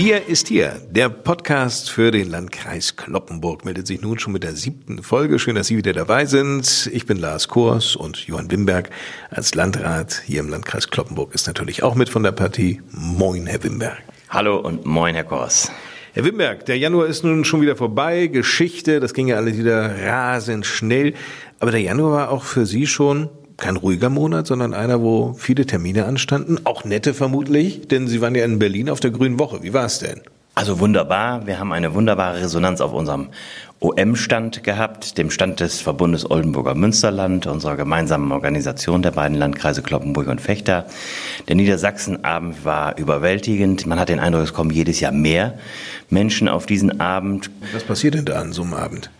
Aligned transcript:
Wir 0.00 0.28
ist 0.28 0.46
hier. 0.46 0.80
Der 0.88 1.08
Podcast 1.08 1.90
für 1.90 2.12
den 2.12 2.30
Landkreis 2.30 2.94
Kloppenburg 2.94 3.64
meldet 3.64 3.88
sich 3.88 4.00
nun 4.00 4.16
schon 4.20 4.32
mit 4.32 4.44
der 4.44 4.54
siebten 4.54 5.02
Folge. 5.02 5.40
Schön, 5.40 5.56
dass 5.56 5.66
Sie 5.66 5.76
wieder 5.76 5.92
dabei 5.92 6.24
sind. 6.24 6.88
Ich 6.92 7.04
bin 7.04 7.16
Lars 7.16 7.48
Kors 7.48 7.96
und 7.96 8.16
Johann 8.28 8.48
Wimberg 8.48 8.90
als 9.28 9.56
Landrat 9.56 10.22
hier 10.24 10.38
im 10.38 10.50
Landkreis 10.50 10.90
Kloppenburg 10.90 11.34
ist 11.34 11.48
natürlich 11.48 11.82
auch 11.82 11.96
mit 11.96 12.10
von 12.10 12.22
der 12.22 12.30
Partie. 12.30 12.80
Moin, 12.92 13.48
Herr 13.48 13.64
Wimberg. 13.64 13.98
Hallo 14.28 14.58
und 14.58 14.86
moin, 14.86 15.16
Herr 15.16 15.24
Kors. 15.24 15.72
Herr 16.12 16.24
Wimberg, 16.24 16.64
der 16.66 16.78
Januar 16.78 17.06
ist 17.06 17.24
nun 17.24 17.44
schon 17.44 17.60
wieder 17.60 17.74
vorbei. 17.74 18.28
Geschichte, 18.28 19.00
das 19.00 19.14
ging 19.14 19.26
ja 19.26 19.34
alle 19.34 19.58
wieder 19.58 20.06
rasend 20.06 20.64
schnell. 20.64 21.14
Aber 21.58 21.72
der 21.72 21.80
Januar 21.80 22.12
war 22.12 22.30
auch 22.30 22.44
für 22.44 22.66
Sie 22.66 22.86
schon 22.86 23.30
kein 23.58 23.76
ruhiger 23.76 24.08
Monat, 24.08 24.46
sondern 24.46 24.72
einer, 24.72 25.02
wo 25.02 25.34
viele 25.36 25.66
Termine 25.66 26.06
anstanden. 26.06 26.58
Auch 26.64 26.84
nette 26.84 27.12
vermutlich, 27.12 27.88
denn 27.88 28.06
Sie 28.06 28.20
waren 28.20 28.34
ja 28.34 28.44
in 28.44 28.58
Berlin 28.58 28.88
auf 28.88 29.00
der 29.00 29.10
Grünen 29.10 29.38
Woche. 29.38 29.62
Wie 29.62 29.74
war 29.74 29.84
es 29.84 29.98
denn? 29.98 30.20
Also 30.54 30.80
wunderbar. 30.80 31.46
Wir 31.46 31.60
haben 31.60 31.72
eine 31.72 31.94
wunderbare 31.94 32.40
Resonanz 32.40 32.80
auf 32.80 32.92
unserem 32.92 33.28
OM-Stand 33.80 34.64
gehabt, 34.64 35.16
dem 35.16 35.30
Stand 35.30 35.60
des 35.60 35.80
Verbundes 35.80 36.28
Oldenburger 36.28 36.74
Münsterland, 36.74 37.46
unserer 37.46 37.76
gemeinsamen 37.76 38.32
Organisation 38.32 39.02
der 39.02 39.12
beiden 39.12 39.36
Landkreise 39.36 39.82
Kloppenburg 39.82 40.26
und 40.26 40.40
Fechter. 40.40 40.86
Der 41.46 41.54
Niedersachsenabend 41.54 42.64
war 42.64 42.98
überwältigend. 42.98 43.86
Man 43.86 44.00
hat 44.00 44.08
den 44.08 44.18
Eindruck, 44.18 44.42
es 44.42 44.52
kommen 44.52 44.70
jedes 44.70 44.98
Jahr 44.98 45.12
mehr 45.12 45.58
Menschen 46.10 46.48
auf 46.48 46.66
diesen 46.66 47.00
Abend. 47.00 47.50
Was 47.72 47.84
passiert 47.84 48.14
denn 48.14 48.24
da 48.24 48.40
an 48.40 48.52
so 48.52 48.62
einem 48.62 48.74
Abend? 48.74 49.10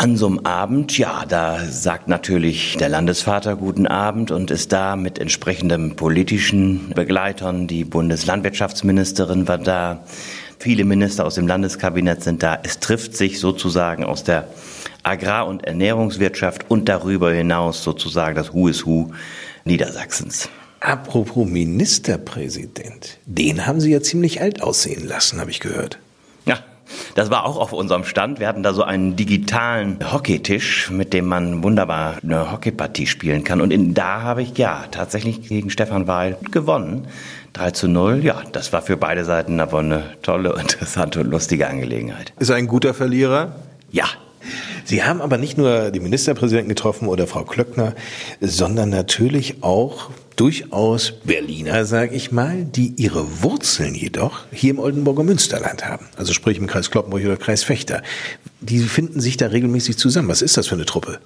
An 0.00 0.16
so 0.16 0.28
einem 0.28 0.38
Abend, 0.46 0.96
ja, 0.96 1.26
da 1.28 1.58
sagt 1.66 2.08
natürlich 2.08 2.78
der 2.78 2.88
Landesvater 2.88 3.54
guten 3.54 3.86
Abend 3.86 4.30
und 4.30 4.50
ist 4.50 4.72
da 4.72 4.96
mit 4.96 5.18
entsprechenden 5.18 5.94
politischen 5.94 6.88
Begleitern. 6.94 7.66
Die 7.66 7.84
Bundeslandwirtschaftsministerin 7.84 9.46
war 9.46 9.58
da. 9.58 10.02
Viele 10.58 10.86
Minister 10.86 11.26
aus 11.26 11.34
dem 11.34 11.46
Landeskabinett 11.46 12.22
sind 12.22 12.42
da. 12.42 12.58
Es 12.62 12.78
trifft 12.78 13.14
sich 13.14 13.40
sozusagen 13.40 14.02
aus 14.06 14.24
der 14.24 14.48
Agrar- 15.02 15.46
und 15.46 15.66
Ernährungswirtschaft 15.66 16.70
und 16.70 16.88
darüber 16.88 17.30
hinaus 17.34 17.84
sozusagen 17.84 18.36
das 18.36 18.54
Who 18.54 18.68
is 18.68 18.86
Who 18.86 19.12
Niedersachsens. 19.66 20.48
Apropos 20.80 21.46
Ministerpräsident, 21.46 23.18
den 23.26 23.66
haben 23.66 23.82
Sie 23.82 23.90
ja 23.92 24.00
ziemlich 24.00 24.40
alt 24.40 24.62
aussehen 24.62 25.06
lassen, 25.06 25.40
habe 25.42 25.50
ich 25.50 25.60
gehört. 25.60 25.98
Das 27.14 27.30
war 27.30 27.44
auch 27.44 27.56
auf 27.56 27.72
unserem 27.72 28.04
Stand. 28.04 28.40
Wir 28.40 28.48
hatten 28.48 28.62
da 28.62 28.72
so 28.72 28.82
einen 28.82 29.16
digitalen 29.16 29.98
Hockeytisch, 30.12 30.90
mit 30.90 31.12
dem 31.12 31.26
man 31.26 31.62
wunderbar 31.62 32.16
eine 32.22 32.52
Hockeypartie 32.52 33.06
spielen 33.06 33.44
kann. 33.44 33.60
Und 33.60 33.72
in, 33.72 33.94
da 33.94 34.22
habe 34.22 34.42
ich 34.42 34.56
ja 34.58 34.84
tatsächlich 34.90 35.42
gegen 35.42 35.70
Stefan 35.70 36.06
Weil 36.06 36.36
gewonnen. 36.50 37.06
3 37.52 37.72
zu 37.72 37.88
0, 37.88 38.24
ja, 38.24 38.42
das 38.52 38.72
war 38.72 38.80
für 38.80 38.96
beide 38.96 39.24
Seiten 39.24 39.58
aber 39.60 39.80
eine 39.80 40.04
tolle, 40.22 40.50
interessante 40.60 41.20
und 41.20 41.30
lustige 41.30 41.68
Angelegenheit. 41.68 42.32
Ist 42.38 42.50
er 42.50 42.56
ein 42.56 42.68
guter 42.68 42.94
Verlierer? 42.94 43.52
Sie 44.90 45.04
haben 45.04 45.20
aber 45.20 45.38
nicht 45.38 45.56
nur 45.56 45.92
die 45.92 46.00
Ministerpräsidenten 46.00 46.68
getroffen 46.68 47.06
oder 47.06 47.28
Frau 47.28 47.44
Klöckner, 47.44 47.94
sondern 48.40 48.88
natürlich 48.88 49.62
auch 49.62 50.10
durchaus 50.34 51.12
Berliner, 51.12 51.84
sage 51.84 52.16
ich 52.16 52.32
mal, 52.32 52.64
die 52.64 52.94
ihre 52.96 53.40
Wurzeln 53.40 53.94
jedoch 53.94 54.46
hier 54.50 54.70
im 54.70 54.80
Oldenburger 54.80 55.22
Münsterland 55.22 55.86
haben. 55.86 56.06
Also 56.16 56.32
sprich 56.32 56.58
im 56.58 56.66
Kreis 56.66 56.90
Kloppenburg 56.90 57.24
oder 57.24 57.36
Kreis 57.36 57.62
Fechter. 57.62 58.02
Die 58.60 58.80
finden 58.80 59.20
sich 59.20 59.36
da 59.36 59.46
regelmäßig 59.46 59.96
zusammen. 59.96 60.26
Was 60.26 60.42
ist 60.42 60.56
das 60.56 60.66
für 60.66 60.74
eine 60.74 60.86
Truppe? 60.86 61.20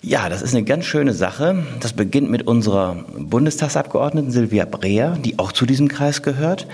Ja, 0.00 0.30
das 0.30 0.40
ist 0.40 0.54
eine 0.54 0.64
ganz 0.64 0.86
schöne 0.86 1.12
Sache. 1.12 1.62
Das 1.80 1.92
beginnt 1.92 2.30
mit 2.30 2.46
unserer 2.46 3.04
Bundestagsabgeordneten 3.14 4.30
Silvia 4.30 4.64
Breer, 4.64 5.18
die 5.22 5.38
auch 5.38 5.52
zu 5.52 5.66
diesem 5.66 5.88
Kreis 5.88 6.22
gehört, 6.22 6.66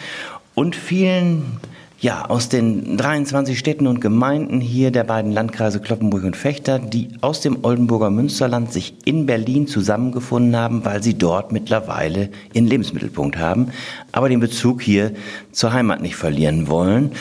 und 0.55 0.77
vielen 0.77 1.59
ja, 1.99 2.27
aus 2.27 2.51
den 2.51 2.99
23 2.99 3.59
Städten 3.59 3.87
und 3.87 4.01
Gemeinden 4.01 4.61
hier 4.61 4.91
der 4.91 5.05
beiden 5.05 5.33
Landkreise 5.33 5.81
Kloppenburg 5.81 6.25
und 6.25 6.37
Fechter, 6.37 6.79
die 6.79 7.09
aus 7.23 7.41
dem 7.41 7.65
Oldenburger 7.65 8.11
Münsterland 8.11 8.71
sich 8.71 8.95
in 9.07 9.25
Berlin 9.25 9.67
zusammengefunden 9.67 10.56
haben, 10.56 10.85
weil 10.85 11.03
sie 11.03 11.15
dort 11.15 11.53
mittlerweile 11.53 12.29
ihren 12.53 12.67
Lebensmittelpunkt 12.67 13.39
haben, 13.39 13.71
aber 14.12 14.29
den 14.29 14.41
Bezug 14.41 14.83
hier 14.83 15.12
zur 15.53 15.73
Heimat 15.73 16.03
nicht 16.03 16.17
verlieren 16.17 16.69
wollen. 16.69 17.12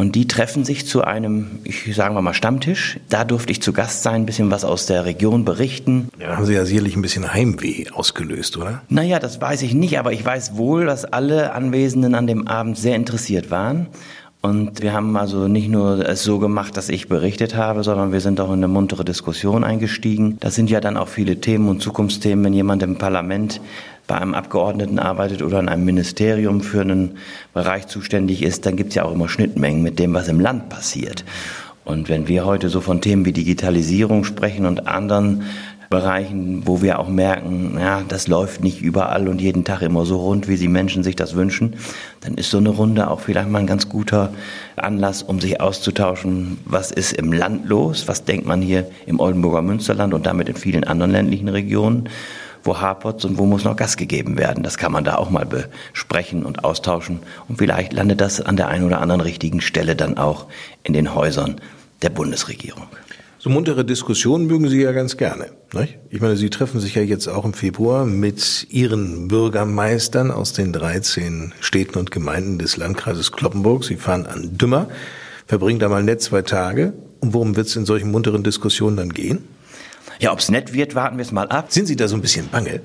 Und 0.00 0.14
die 0.14 0.26
treffen 0.26 0.64
sich 0.64 0.86
zu 0.86 1.04
einem, 1.04 1.58
ich 1.62 1.94
sagen 1.94 2.14
wir 2.14 2.22
mal, 2.22 2.32
Stammtisch. 2.32 2.98
Da 3.10 3.22
durfte 3.26 3.52
ich 3.52 3.60
zu 3.60 3.74
Gast 3.74 4.02
sein, 4.02 4.22
ein 4.22 4.24
bisschen 4.24 4.50
was 4.50 4.64
aus 4.64 4.86
der 4.86 5.04
Region 5.04 5.44
berichten. 5.44 6.08
Ja, 6.18 6.38
haben 6.38 6.46
Sie 6.46 6.54
ja 6.54 6.64
sicherlich 6.64 6.96
ein 6.96 7.02
bisschen 7.02 7.34
Heimweh 7.34 7.84
ausgelöst, 7.92 8.56
oder? 8.56 8.80
Naja, 8.88 9.18
das 9.18 9.42
weiß 9.42 9.60
ich 9.60 9.74
nicht, 9.74 9.98
aber 9.98 10.14
ich 10.14 10.24
weiß 10.24 10.56
wohl, 10.56 10.86
dass 10.86 11.04
alle 11.04 11.52
Anwesenden 11.52 12.14
an 12.14 12.26
dem 12.26 12.48
Abend 12.48 12.78
sehr 12.78 12.96
interessiert 12.96 13.50
waren. 13.50 13.88
Und 14.42 14.80
wir 14.80 14.94
haben 14.94 15.18
also 15.18 15.48
nicht 15.48 15.68
nur 15.68 16.08
es 16.08 16.22
so 16.22 16.38
gemacht, 16.38 16.76
dass 16.78 16.88
ich 16.88 17.08
berichtet 17.08 17.56
habe, 17.56 17.84
sondern 17.84 18.10
wir 18.10 18.20
sind 18.20 18.40
auch 18.40 18.48
in 18.48 18.54
eine 18.54 18.68
muntere 18.68 19.04
Diskussion 19.04 19.64
eingestiegen. 19.64 20.38
Das 20.40 20.54
sind 20.54 20.70
ja 20.70 20.80
dann 20.80 20.96
auch 20.96 21.08
viele 21.08 21.42
Themen 21.42 21.68
und 21.68 21.82
Zukunftsthemen, 21.82 22.46
wenn 22.46 22.54
jemand 22.54 22.82
im 22.82 22.96
Parlament 22.96 23.60
bei 24.06 24.16
einem 24.16 24.34
Abgeordneten 24.34 24.98
arbeitet 24.98 25.42
oder 25.42 25.60
in 25.60 25.68
einem 25.68 25.84
Ministerium 25.84 26.62
für 26.62 26.80
einen 26.80 27.18
Bereich 27.52 27.86
zuständig 27.86 28.42
ist, 28.42 28.64
dann 28.64 28.76
gibt 28.76 28.88
es 28.88 28.94
ja 28.94 29.04
auch 29.04 29.12
immer 29.12 29.28
Schnittmengen 29.28 29.82
mit 29.82 29.98
dem, 29.98 30.14
was 30.14 30.28
im 30.28 30.40
Land 30.40 30.70
passiert. 30.70 31.24
Und 31.84 32.08
wenn 32.08 32.26
wir 32.26 32.44
heute 32.44 32.70
so 32.70 32.80
von 32.80 33.00
Themen 33.00 33.24
wie 33.24 33.32
Digitalisierung 33.32 34.24
sprechen 34.24 34.64
und 34.64 34.86
anderen 34.86 35.42
Bereichen, 35.90 36.68
wo 36.68 36.82
wir 36.82 37.00
auch 37.00 37.08
merken, 37.08 37.76
ja, 37.76 38.02
das 38.06 38.28
läuft 38.28 38.62
nicht 38.62 38.80
überall 38.80 39.26
und 39.26 39.40
jeden 39.40 39.64
Tag 39.64 39.82
immer 39.82 40.06
so 40.06 40.18
rund, 40.18 40.46
wie 40.46 40.56
die 40.56 40.68
Menschen 40.68 41.02
sich 41.02 41.16
das 41.16 41.34
wünschen, 41.34 41.74
dann 42.20 42.34
ist 42.34 42.52
so 42.52 42.58
eine 42.58 42.68
Runde 42.68 43.10
auch 43.10 43.18
vielleicht 43.18 43.48
mal 43.48 43.58
ein 43.58 43.66
ganz 43.66 43.88
guter 43.88 44.32
Anlass, 44.76 45.24
um 45.24 45.40
sich 45.40 45.60
auszutauschen, 45.60 46.58
was 46.64 46.92
ist 46.92 47.12
im 47.14 47.32
Land 47.32 47.68
los, 47.68 48.06
was 48.06 48.22
denkt 48.22 48.46
man 48.46 48.62
hier 48.62 48.88
im 49.06 49.18
Oldenburger 49.18 49.62
Münsterland 49.62 50.14
und 50.14 50.26
damit 50.26 50.48
in 50.48 50.54
vielen 50.54 50.84
anderen 50.84 51.10
ländlichen 51.10 51.48
Regionen 51.48 52.08
wo 52.62 52.78
hapert's 52.78 53.24
und 53.24 53.38
wo 53.38 53.46
muss 53.46 53.64
noch 53.64 53.74
Gas 53.74 53.96
gegeben 53.96 54.36
werden. 54.38 54.62
Das 54.62 54.76
kann 54.76 54.92
man 54.92 55.02
da 55.02 55.16
auch 55.16 55.30
mal 55.30 55.46
besprechen 55.46 56.44
und 56.44 56.62
austauschen. 56.62 57.20
Und 57.48 57.56
vielleicht 57.56 57.94
landet 57.94 58.20
das 58.20 58.42
an 58.42 58.56
der 58.56 58.68
einen 58.68 58.84
oder 58.84 59.00
anderen 59.00 59.22
richtigen 59.22 59.62
Stelle 59.62 59.96
dann 59.96 60.18
auch 60.18 60.46
in 60.82 60.92
den 60.92 61.14
Häusern 61.14 61.56
der 62.02 62.10
Bundesregierung. 62.10 62.86
So 63.42 63.48
muntere 63.48 63.86
Diskussionen 63.86 64.46
mögen 64.48 64.68
Sie 64.68 64.82
ja 64.82 64.92
ganz 64.92 65.16
gerne. 65.16 65.46
Nicht? 65.72 65.96
Ich 66.10 66.20
meine, 66.20 66.36
Sie 66.36 66.50
treffen 66.50 66.78
sich 66.78 66.94
ja 66.94 67.00
jetzt 67.00 67.26
auch 67.26 67.46
im 67.46 67.54
Februar 67.54 68.04
mit 68.04 68.66
Ihren 68.68 69.28
Bürgermeistern 69.28 70.30
aus 70.30 70.52
den 70.52 70.74
13 70.74 71.54
Städten 71.58 71.96
und 71.96 72.10
Gemeinden 72.10 72.58
des 72.58 72.76
Landkreises 72.76 73.32
Kloppenburg. 73.32 73.84
Sie 73.84 73.96
fahren 73.96 74.26
an 74.26 74.58
Dümmer, 74.58 74.90
verbringen 75.46 75.78
da 75.78 75.88
mal 75.88 76.02
nett 76.02 76.20
zwei 76.20 76.42
Tage. 76.42 76.92
Und 77.20 77.32
worum 77.32 77.56
wird 77.56 77.68
es 77.68 77.76
in 77.76 77.86
solchen 77.86 78.10
munteren 78.10 78.42
Diskussionen 78.42 78.98
dann 78.98 79.08
gehen? 79.08 79.48
Ja, 80.20 80.32
ob's 80.32 80.50
nett 80.50 80.74
wird, 80.74 80.94
warten 80.94 81.16
wir 81.16 81.22
es 81.22 81.32
mal 81.32 81.48
ab. 81.48 81.72
Sind 81.72 81.86
Sie 81.86 81.96
da 81.96 82.06
so 82.06 82.14
ein 82.14 82.20
bisschen 82.20 82.48
bange? 82.50 82.82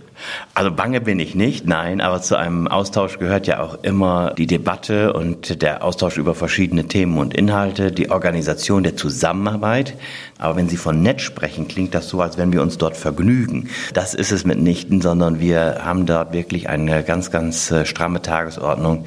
Also 0.54 0.72
bange 0.72 1.02
bin 1.02 1.20
ich 1.20 1.36
nicht, 1.36 1.68
nein, 1.68 2.00
aber 2.00 2.22
zu 2.22 2.38
einem 2.38 2.70
Austausch 2.70 3.20
gehört 3.20 3.46
ja 3.46 3.60
auch 3.60 3.84
immer 3.84 4.34
die 4.38 4.48
Debatte 4.48 5.12
und 5.12 5.62
der 5.62 5.84
Austausch 5.84 6.16
über 6.16 6.34
verschiedene 6.34 6.88
Themen 6.88 7.18
und 7.18 7.34
Inhalte, 7.34 7.92
die 7.92 8.10
Organisation 8.10 8.84
der 8.84 8.96
Zusammenarbeit. 8.96 9.96
Aber 10.38 10.56
wenn 10.56 10.70
Sie 10.70 10.78
von 10.78 11.02
nett 11.02 11.20
sprechen, 11.20 11.68
klingt 11.68 11.94
das 11.94 12.08
so, 12.08 12.22
als 12.22 12.38
wenn 12.38 12.54
wir 12.54 12.62
uns 12.62 12.78
dort 12.78 12.96
vergnügen. 12.96 13.68
Das 13.94 14.14
ist 14.14 14.32
es 14.32 14.46
mitnichten, 14.46 15.02
sondern 15.02 15.42
wir 15.42 15.82
haben 15.84 16.06
dort 16.06 16.32
wirklich 16.32 16.70
eine 16.70 17.04
ganz, 17.04 17.32
ganz 17.32 17.70
äh, 17.70 17.86
stramme 17.86 18.22
Tagesordnung 18.22 19.04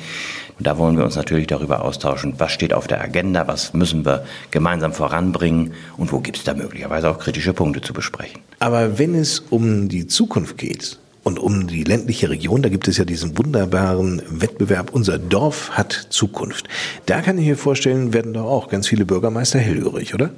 und 0.58 0.66
da 0.66 0.76
wollen 0.78 0.96
wir 0.96 1.04
uns 1.04 1.16
natürlich 1.16 1.46
darüber 1.46 1.84
austauschen, 1.84 2.34
was 2.38 2.52
steht 2.52 2.72
auf 2.72 2.86
der 2.86 3.00
Agenda, 3.00 3.46
was 3.46 3.74
müssen 3.74 4.04
wir 4.04 4.24
gemeinsam 4.50 4.92
voranbringen 4.92 5.72
und 5.96 6.12
wo 6.12 6.20
gibt 6.20 6.38
es 6.38 6.44
da 6.44 6.54
möglicherweise 6.54 7.10
auch 7.10 7.18
kritische 7.18 7.52
Punkte 7.52 7.80
zu 7.80 7.92
besprechen. 7.92 8.40
Aber 8.58 8.98
wenn 8.98 9.14
es 9.14 9.38
um 9.38 9.88
die 9.88 10.06
Zukunft 10.06 10.58
geht, 10.58 10.98
und 11.24 11.38
um 11.38 11.66
die 11.66 11.84
ländliche 11.84 12.30
Region, 12.30 12.62
da 12.62 12.70
gibt 12.70 12.88
es 12.88 12.96
ja 12.96 13.04
diesen 13.04 13.36
wunderbaren 13.36 14.22
Wettbewerb, 14.30 14.94
unser 14.94 15.18
Dorf 15.18 15.70
hat 15.72 16.06
Zukunft. 16.08 16.68
Da 17.04 17.20
kann 17.20 17.36
ich 17.36 17.46
mir 17.46 17.56
vorstellen, 17.58 18.14
werden 18.14 18.32
doch 18.32 18.46
auch 18.46 18.68
ganz 18.68 18.88
viele 18.88 19.04
Bürgermeister 19.04 19.58
hellhörig, 19.58 20.14
oder? 20.14 20.30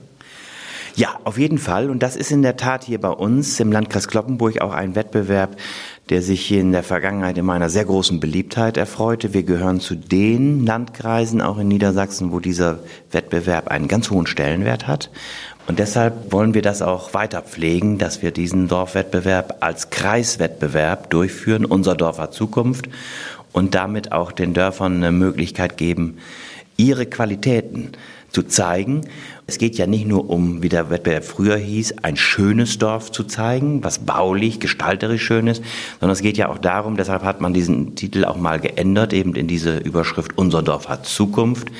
Ja, 1.00 1.18
auf 1.24 1.38
jeden 1.38 1.56
Fall. 1.56 1.88
Und 1.88 2.02
das 2.02 2.14
ist 2.14 2.30
in 2.30 2.42
der 2.42 2.58
Tat 2.58 2.84
hier 2.84 3.00
bei 3.00 3.08
uns 3.08 3.58
im 3.58 3.72
Landkreis 3.72 4.06
Kloppenburg 4.06 4.60
auch 4.60 4.74
ein 4.74 4.94
Wettbewerb, 4.94 5.56
der 6.10 6.20
sich 6.20 6.52
in 6.52 6.72
der 6.72 6.82
Vergangenheit 6.82 7.38
immer 7.38 7.54
einer 7.54 7.70
sehr 7.70 7.86
großen 7.86 8.20
Beliebtheit 8.20 8.76
erfreute. 8.76 9.32
Wir 9.32 9.42
gehören 9.42 9.80
zu 9.80 9.94
den 9.94 10.66
Landkreisen, 10.66 11.40
auch 11.40 11.56
in 11.56 11.68
Niedersachsen, 11.68 12.32
wo 12.32 12.38
dieser 12.38 12.80
Wettbewerb 13.12 13.68
einen 13.68 13.88
ganz 13.88 14.10
hohen 14.10 14.26
Stellenwert 14.26 14.88
hat. 14.88 15.08
Und 15.66 15.78
deshalb 15.78 16.32
wollen 16.32 16.52
wir 16.52 16.60
das 16.60 16.82
auch 16.82 17.14
weiter 17.14 17.40
pflegen, 17.40 17.96
dass 17.96 18.20
wir 18.20 18.30
diesen 18.30 18.68
Dorfwettbewerb 18.68 19.56
als 19.60 19.88
Kreiswettbewerb 19.88 21.08
durchführen, 21.08 21.64
unser 21.64 21.94
Dorf 21.94 22.18
hat 22.18 22.34
Zukunft, 22.34 22.90
und 23.52 23.74
damit 23.74 24.12
auch 24.12 24.32
den 24.32 24.52
Dörfern 24.52 24.96
eine 24.96 25.12
Möglichkeit 25.12 25.78
geben, 25.78 26.18
ihre 26.76 27.06
Qualitäten 27.06 27.92
zu 28.32 28.42
zeigen. 28.42 29.02
Es 29.50 29.58
geht 29.58 29.76
ja 29.78 29.88
nicht 29.88 30.06
nur 30.06 30.30
um, 30.30 30.62
wie 30.62 30.68
der 30.68 30.90
Wettbewerb 30.90 31.24
früher 31.24 31.56
hieß, 31.56 31.96
ein 32.02 32.16
schönes 32.16 32.78
Dorf 32.78 33.10
zu 33.10 33.24
zeigen, 33.24 33.82
was 33.82 33.98
baulich, 33.98 34.60
gestalterisch 34.60 35.24
schön 35.24 35.48
ist, 35.48 35.60
sondern 35.98 36.12
es 36.12 36.22
geht 36.22 36.36
ja 36.36 36.50
auch 36.50 36.58
darum, 36.58 36.96
deshalb 36.96 37.24
hat 37.24 37.40
man 37.40 37.52
diesen 37.52 37.96
Titel 37.96 38.24
auch 38.24 38.36
mal 38.36 38.60
geändert, 38.60 39.12
eben 39.12 39.34
in 39.34 39.48
diese 39.48 39.78
Überschrift 39.78 40.38
Unser 40.38 40.62
Dorf 40.62 40.88
hat 40.88 41.04
Zukunft, 41.04 41.72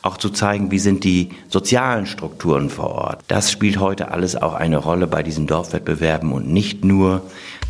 auch 0.00 0.16
zu 0.16 0.30
zeigen, 0.30 0.70
wie 0.70 0.78
sind 0.78 1.04
die 1.04 1.28
sozialen 1.48 2.06
Strukturen 2.06 2.70
vor 2.70 2.92
Ort. 2.92 3.20
Das 3.28 3.52
spielt 3.52 3.78
heute 3.78 4.10
alles 4.10 4.34
auch 4.34 4.54
eine 4.54 4.78
Rolle 4.78 5.06
bei 5.06 5.22
diesen 5.22 5.46
Dorfwettbewerben 5.46 6.32
und 6.32 6.48
nicht 6.48 6.82
nur 6.82 7.20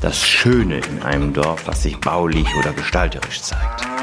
das 0.00 0.24
Schöne 0.24 0.78
in 0.88 1.02
einem 1.02 1.32
Dorf, 1.32 1.66
was 1.66 1.82
sich 1.82 1.98
baulich 1.98 2.46
oder 2.60 2.72
gestalterisch 2.74 3.42
zeigt. 3.42 3.97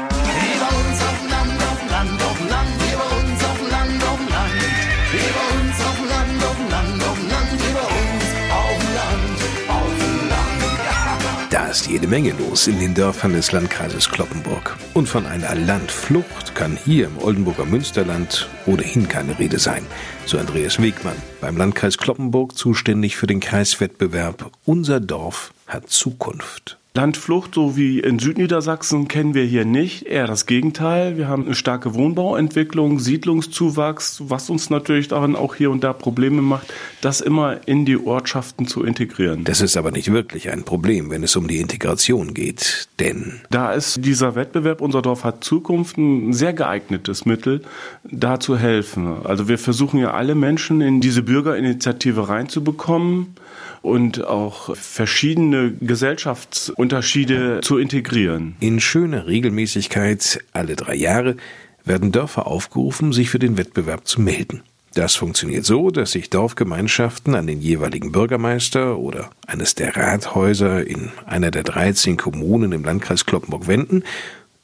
Ist 11.76 11.88
jede 11.88 12.06
Menge 12.06 12.32
los 12.38 12.68
in 12.68 12.80
den 12.80 12.94
Dörfern 12.94 13.34
des 13.34 13.52
Landkreises 13.52 14.08
Kloppenburg. 14.08 14.78
Und 14.94 15.10
von 15.10 15.26
einer 15.26 15.54
Landflucht 15.54 16.54
kann 16.54 16.78
hier 16.82 17.08
im 17.08 17.18
Oldenburger 17.18 17.66
Münsterland 17.66 18.48
ohnehin 18.64 19.08
keine 19.08 19.38
Rede 19.38 19.58
sein. 19.58 19.84
So 20.24 20.38
Andreas 20.38 20.80
Wegmann, 20.80 21.16
beim 21.42 21.58
Landkreis 21.58 21.98
Kloppenburg 21.98 22.56
zuständig 22.56 23.18
für 23.18 23.26
den 23.26 23.40
Kreiswettbewerb 23.40 24.52
Unser 24.64 25.00
Dorf 25.00 25.52
hat 25.66 25.90
Zukunft. 25.90 26.78
Landflucht, 26.96 27.54
so 27.54 27.76
wie 27.76 28.00
in 28.00 28.18
Südniedersachsen, 28.18 29.06
kennen 29.06 29.34
wir 29.34 29.44
hier 29.44 29.66
nicht. 29.66 30.06
Eher 30.06 30.26
das 30.26 30.46
Gegenteil. 30.46 31.18
Wir 31.18 31.28
haben 31.28 31.44
eine 31.44 31.54
starke 31.54 31.92
Wohnbauentwicklung, 31.92 33.00
Siedlungszuwachs, 33.00 34.22
was 34.28 34.48
uns 34.48 34.70
natürlich 34.70 35.08
darin 35.08 35.36
auch 35.36 35.54
hier 35.54 35.70
und 35.70 35.84
da 35.84 35.92
Probleme 35.92 36.40
macht, 36.40 36.72
das 37.02 37.20
immer 37.20 37.68
in 37.68 37.84
die 37.84 37.98
Ortschaften 37.98 38.66
zu 38.66 38.82
integrieren. 38.82 39.44
Das 39.44 39.60
ist 39.60 39.76
aber 39.76 39.90
nicht 39.90 40.10
wirklich 40.10 40.48
ein 40.48 40.64
Problem, 40.64 41.10
wenn 41.10 41.22
es 41.22 41.36
um 41.36 41.48
die 41.48 41.60
Integration 41.60 42.32
geht, 42.32 42.88
denn 42.98 43.40
da 43.50 43.72
ist 43.72 44.02
dieser 44.02 44.34
Wettbewerb 44.34 44.80
Unser 44.80 45.02
Dorf 45.02 45.22
hat 45.22 45.44
Zukunft 45.44 45.98
ein 45.98 46.32
sehr 46.32 46.54
geeignetes 46.54 47.26
Mittel, 47.26 47.60
da 48.04 48.40
zu 48.40 48.56
helfen. 48.56 49.18
Also 49.24 49.48
wir 49.48 49.58
versuchen 49.58 50.00
ja 50.00 50.14
alle 50.14 50.34
Menschen 50.34 50.80
in 50.80 51.02
diese 51.02 51.22
Bürgerinitiative 51.22 52.30
reinzubekommen 52.30 53.36
und 53.82 54.24
auch 54.24 54.76
verschiedene 54.76 55.72
Gesellschaftsunterschiede 55.80 57.60
zu 57.62 57.78
integrieren. 57.78 58.56
In 58.60 58.80
schöner 58.80 59.26
Regelmäßigkeit 59.26 60.40
alle 60.52 60.76
drei 60.76 60.94
Jahre 60.94 61.36
werden 61.84 62.12
Dörfer 62.12 62.46
aufgerufen, 62.46 63.12
sich 63.12 63.30
für 63.30 63.38
den 63.38 63.58
Wettbewerb 63.58 64.06
zu 64.06 64.20
melden. 64.20 64.62
Das 64.94 65.14
funktioniert 65.14 65.66
so, 65.66 65.90
dass 65.90 66.12
sich 66.12 66.30
Dorfgemeinschaften 66.30 67.34
an 67.34 67.46
den 67.46 67.60
jeweiligen 67.60 68.12
Bürgermeister 68.12 68.96
oder 68.98 69.30
eines 69.46 69.74
der 69.74 69.94
Rathäuser 69.94 70.86
in 70.86 71.10
einer 71.26 71.50
der 71.50 71.64
13 71.64 72.16
Kommunen 72.16 72.72
im 72.72 72.82
Landkreis 72.82 73.26
Kloppenburg 73.26 73.68
wenden 73.68 74.04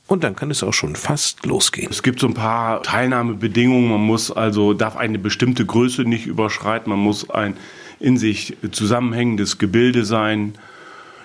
und 0.07 0.25
dann 0.25 0.37
kann 0.37 0.51
es 0.51 0.63
auch 0.63 0.73
schon 0.73 0.97
fast 0.97 1.47
losgehen. 1.47 1.89
Es 1.91 2.03
gibt 2.03 2.21
so 2.21 2.27
ein 2.27 2.35
paar 2.35 2.83
Teilnahmebedingungen. 2.83 3.89
Man 3.89 4.01
muss 4.01 4.31
also, 4.31 4.75
darf 4.75 4.97
eine 4.97 5.19
bestimmte 5.19 5.65
Größe 5.65 6.03
nicht 6.03 6.27
überschreiten. 6.27 6.91
Man 6.91 6.99
muss 6.99 7.31
ein 7.31 7.57
in 8.03 8.19
sich 8.19 8.57
zusammenhängendes 8.73 9.59
Gebilde 9.59 10.05
sein. 10.05 10.55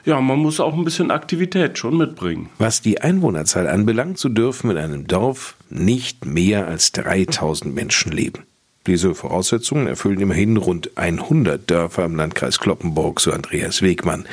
Ja, 0.06 0.22
man 0.22 0.40
muss 0.40 0.60
auch 0.60 0.74
ein 0.74 0.86
bisschen 0.86 1.12
Aktivität 1.12 1.78
schon 1.78 1.98
mitbringen. 1.98 2.50
Was 2.60 2.82
die 2.82 3.02
Einwohnerzahl 3.02 3.68
anbelangt, 3.68 4.18
so 4.20 4.30
dürfen 4.30 4.72
in 4.72 4.78
einem 4.78 5.08
Dorf 5.08 5.56
nicht 5.70 6.26
mehr 6.26 6.68
als 6.68 6.94
3000 6.94 7.76
Menschen 7.76 8.12
leben. 8.14 8.44
Diese 8.86 9.14
Voraussetzungen 9.14 9.88
erfüllen 9.88 10.22
immerhin 10.22 10.56
rund 10.56 10.98
100 10.98 11.70
Dörfer 11.70 12.06
im 12.06 12.16
Landkreis 12.16 12.60
Kloppenburg, 12.60 13.20
so 13.20 13.34
Andreas 13.34 13.82
Wegmann. 13.82 14.26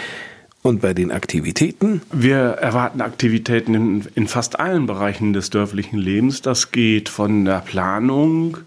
Und 0.62 0.81
bei 0.81 0.94
den 0.94 1.11
Aktivitäten? 1.11 2.02
Wir 2.12 2.38
erwarten 2.38 3.00
Aktivitäten 3.00 3.75
in, 3.75 4.06
in 4.14 4.29
fast 4.29 4.61
allen 4.61 4.87
Bereichen 4.87 5.32
des 5.32 5.50
dörflichen 5.50 5.99
Lebens. 5.99 6.41
Das 6.41 6.70
geht 6.73 7.08
von 7.08 7.44
der 7.44 7.58
Planung, 7.58 8.58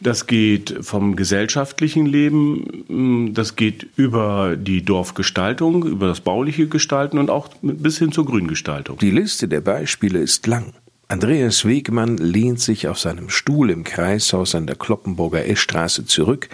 das 0.00 0.26
geht 0.26 0.78
vom 0.82 1.16
gesellschaftlichen 1.16 2.06
Leben, 2.06 3.32
das 3.34 3.56
geht 3.56 3.86
über 3.96 4.56
die 4.56 4.84
Dorfgestaltung, 4.84 5.84
über 5.84 6.06
das 6.08 6.20
bauliche 6.20 6.68
Gestalten 6.68 7.18
und 7.18 7.30
auch 7.30 7.48
bis 7.62 7.98
hin 7.98 8.12
zur 8.12 8.26
Grüngestaltung. 8.26 8.98
Die 8.98 9.10
Liste 9.10 9.48
der 9.48 9.60
Beispiele 9.60 10.18
ist 10.18 10.46
lang. 10.46 10.74
Andreas 11.08 11.64
Wegmann 11.64 12.16
lehnt 12.16 12.60
sich 12.60 12.88
auf 12.88 12.98
seinem 12.98 13.30
Stuhl 13.30 13.70
im 13.70 13.84
Kreishaus 13.84 14.54
an 14.54 14.66
der 14.66 14.76
Kloppenburger 14.76 15.46
Eschstraße 15.46 16.04
zurück, 16.04 16.48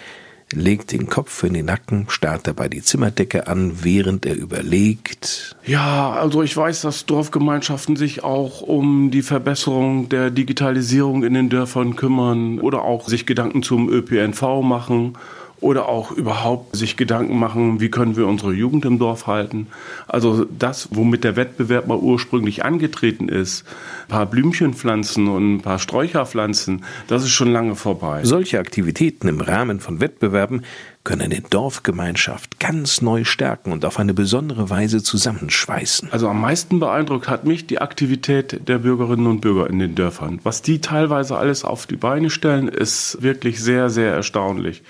legt 0.53 0.93
den 0.93 1.09
Kopf 1.09 1.43
in 1.43 1.55
den 1.55 1.67
Nacken, 1.67 2.07
starrt 2.09 2.47
dabei 2.47 2.69
die 2.69 2.83
Zimmerdecke 2.83 3.47
an, 3.47 3.83
während 3.83 4.27
er 4.27 4.37
überlegt. 4.37 5.57
Ja, 5.65 6.13
also 6.13 6.43
ich 6.43 6.57
weiß, 6.57 6.83
dass 6.83 7.07
Dorfgemeinschaften 7.07 7.97
sich 7.97 8.25
auch 8.25 8.61
um 8.61 9.11
die 9.11 9.23
Verbesserung 9.23 10.09
der 10.09 10.31
Digitalisierung 10.31 11.25
in 11.25 11.35
den 11.35 11.49
Dörfern 11.49 11.97
kümmern 11.97 12.59
oder 12.61 12.83
auch 12.83 13.09
sich 13.09 13.27
Gedanken 13.27 13.63
zum 13.63 13.89
ÖPNV 13.89 14.63
machen 14.63 15.17
oder 15.63 15.89
auch 15.89 16.11
überhaupt 16.11 16.77
sich 16.77 16.97
Gedanken 16.97 17.39
machen, 17.39 17.81
wie 17.81 17.91
können 17.91 18.17
wir 18.17 18.27
unsere 18.27 18.53
Jugend 18.53 18.85
im 18.85 18.99
Dorf 18.99 19.27
halten. 19.27 19.69
Also 20.09 20.45
das, 20.45 20.89
womit 20.93 21.25
der 21.25 21.37
Wettbewerb 21.37 21.87
mal 21.87 21.99
ursprünglich 21.99 22.65
angetreten 22.65 23.29
ist, 23.29 23.65
ein 24.05 24.09
paar 24.09 24.27
Blümchen 24.27 24.75
pflanzen 24.75 25.29
und 25.29 25.57
ein 25.57 25.61
paar 25.61 25.79
Sträucher 25.79 26.27
pflanzen, 26.27 26.85
das 27.07 27.23
ist 27.23 27.31
schon 27.31 27.53
lange 27.53 27.77
vorbei. 27.77 28.21
Solche 28.25 28.59
Aktivitäten 28.59 29.29
im 29.29 29.41
Rahmen 29.41 29.81
von 29.81 30.01
Wettbewerben 30.01 30.63
können 31.05 31.23
eine 31.23 31.41
Dorfgemeinschaft 31.41 32.61
ganz 32.61 33.03
neu 33.03 33.25
stärken 33.25 33.73
und 33.73 33.85
auf 33.85 33.99
eine 33.99 34.15
besondere 34.15 34.71
Weise 34.71 35.03
zusammenschweißen. 35.03 36.13
Also 36.13 36.29
am 36.29 36.41
meisten 36.41 36.79
beeindruckt 36.79 37.29
hat 37.29 37.45
mich 37.45 37.67
die 37.67 37.81
Aktivität 37.81 38.69
der 38.69 38.79
Bürgerinnen 38.79 39.27
und 39.27 39.41
Bürger 39.41 39.69
in 39.69 39.79
den 39.79 39.95
Dörfern. 39.95 40.41
Was 40.45 40.63
die 40.63 40.81
teilweise 40.81 41.37
alles 41.37 41.65
auf 41.65 41.87
die 41.87 41.97
Beine 41.97 42.31
stellen, 42.31 42.69
ist 42.69 43.19
wirklich 43.21 43.61
sehr, 43.61 43.91
sehr 43.91 44.13
erstaunlich. 44.13 44.83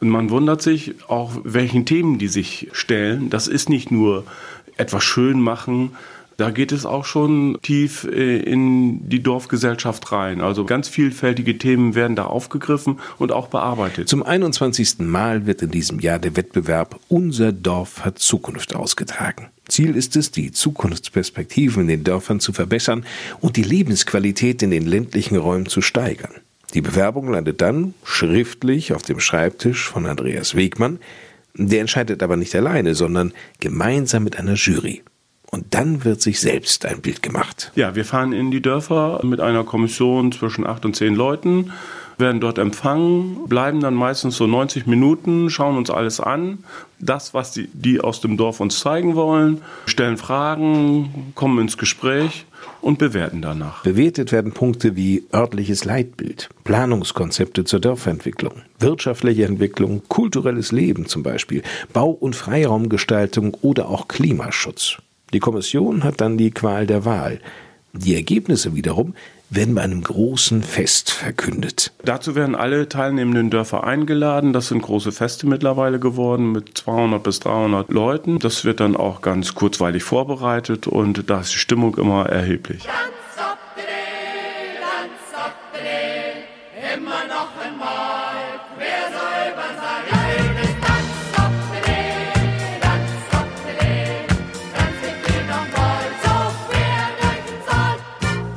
Und 0.00 0.08
man 0.08 0.30
wundert 0.30 0.62
sich 0.62 0.94
auch, 1.08 1.32
welchen 1.44 1.84
Themen 1.84 2.18
die 2.18 2.28
sich 2.28 2.68
stellen. 2.72 3.30
Das 3.30 3.46
ist 3.48 3.68
nicht 3.68 3.90
nur 3.90 4.24
etwas 4.76 5.04
schön 5.04 5.40
machen, 5.40 5.92
da 6.40 6.48
geht 6.48 6.72
es 6.72 6.86
auch 6.86 7.04
schon 7.04 7.58
tief 7.60 8.04
äh, 8.04 8.38
in 8.38 9.10
die 9.10 9.22
Dorfgesellschaft 9.22 10.10
rein. 10.10 10.40
Also 10.40 10.64
ganz 10.64 10.88
vielfältige 10.88 11.58
Themen 11.58 11.94
werden 11.94 12.16
da 12.16 12.24
aufgegriffen 12.24 12.98
und 13.18 13.30
auch 13.30 13.48
bearbeitet. 13.48 14.08
Zum 14.08 14.22
21. 14.22 15.00
Mal 15.00 15.44
wird 15.44 15.60
in 15.60 15.70
diesem 15.70 16.00
Jahr 16.00 16.18
der 16.18 16.36
Wettbewerb 16.36 16.98
Unser 17.08 17.52
Dorf 17.52 18.06
hat 18.06 18.20
Zukunft 18.20 18.74
ausgetragen. 18.74 19.48
Ziel 19.68 19.94
ist 19.94 20.16
es, 20.16 20.30
die 20.30 20.50
Zukunftsperspektiven 20.50 21.82
in 21.82 21.88
den 21.88 22.04
Dörfern 22.04 22.40
zu 22.40 22.54
verbessern 22.54 23.04
und 23.40 23.56
die 23.56 23.62
Lebensqualität 23.62 24.62
in 24.62 24.70
den 24.70 24.86
ländlichen 24.86 25.36
Räumen 25.36 25.66
zu 25.66 25.82
steigern. 25.82 26.32
Die 26.74 26.82
Bewerbung 26.82 27.30
landet 27.30 27.60
dann 27.60 27.94
schriftlich 28.04 28.92
auf 28.92 29.02
dem 29.02 29.20
Schreibtisch 29.20 29.88
von 29.88 30.06
Andreas 30.06 30.54
Wegmann. 30.54 30.98
Der 31.54 31.80
entscheidet 31.80 32.22
aber 32.22 32.36
nicht 32.36 32.54
alleine, 32.54 32.94
sondern 32.94 33.32
gemeinsam 33.58 34.22
mit 34.22 34.38
einer 34.38 34.54
Jury. 34.54 35.02
Und 35.50 35.74
dann 35.74 36.04
wird 36.04 36.22
sich 36.22 36.40
selbst 36.40 36.86
ein 36.86 37.00
Bild 37.00 37.22
gemacht. 37.22 37.72
Ja, 37.74 37.96
wir 37.96 38.04
fahren 38.04 38.32
in 38.32 38.52
die 38.52 38.62
Dörfer 38.62 39.20
mit 39.24 39.40
einer 39.40 39.64
Kommission 39.64 40.30
zwischen 40.30 40.64
acht 40.64 40.84
und 40.84 40.94
zehn 40.94 41.16
Leuten, 41.16 41.72
werden 42.20 42.40
dort 42.40 42.58
empfangen, 42.58 43.48
bleiben 43.48 43.80
dann 43.80 43.94
meistens 43.94 44.36
so 44.36 44.46
90 44.46 44.86
Minuten, 44.86 45.50
schauen 45.50 45.76
uns 45.76 45.90
alles 45.90 46.20
an, 46.20 46.58
das, 46.98 47.34
was 47.34 47.52
die, 47.52 47.68
die 47.72 48.00
aus 48.00 48.20
dem 48.20 48.36
Dorf 48.36 48.60
uns 48.60 48.80
zeigen 48.80 49.14
wollen, 49.14 49.62
stellen 49.86 50.16
Fragen, 50.16 51.32
kommen 51.34 51.58
ins 51.58 51.78
Gespräch 51.78 52.46
und 52.80 52.98
bewerten 52.98 53.42
danach. 53.42 53.82
Bewertet 53.82 54.32
werden 54.32 54.52
Punkte 54.52 54.96
wie 54.96 55.24
örtliches 55.34 55.84
Leitbild, 55.84 56.48
Planungskonzepte 56.64 57.64
zur 57.64 57.80
Dorfentwicklung, 57.80 58.62
wirtschaftliche 58.78 59.44
Entwicklung, 59.44 60.02
kulturelles 60.08 60.72
Leben 60.72 61.06
zum 61.06 61.22
Beispiel, 61.22 61.62
Bau- 61.92 62.10
und 62.10 62.36
Freiraumgestaltung 62.36 63.56
oder 63.62 63.88
auch 63.88 64.08
Klimaschutz. 64.08 64.98
Die 65.32 65.40
Kommission 65.40 66.04
hat 66.04 66.20
dann 66.20 66.38
die 66.38 66.50
Qual 66.50 66.86
der 66.86 67.04
Wahl. 67.04 67.40
Die 67.92 68.14
Ergebnisse 68.14 68.74
wiederum 68.74 69.14
werden 69.50 69.74
bei 69.74 69.82
einem 69.82 70.02
großen 70.02 70.62
Fest 70.62 71.10
verkündet. 71.10 71.92
Dazu 72.04 72.34
werden 72.36 72.54
alle 72.54 72.88
teilnehmenden 72.88 73.50
Dörfer 73.50 73.84
eingeladen. 73.84 74.52
Das 74.52 74.68
sind 74.68 74.80
große 74.80 75.12
Feste 75.12 75.46
mittlerweile 75.46 75.98
geworden 75.98 76.52
mit 76.52 76.78
200 76.78 77.22
bis 77.22 77.40
300 77.40 77.90
Leuten. 77.90 78.38
Das 78.38 78.64
wird 78.64 78.80
dann 78.80 78.96
auch 78.96 79.20
ganz 79.22 79.54
kurzweilig 79.54 80.04
vorbereitet 80.04 80.86
und 80.86 81.28
da 81.28 81.40
ist 81.40 81.52
die 81.52 81.58
Stimmung 81.58 81.96
immer 81.96 82.26
erheblich. 82.26 82.88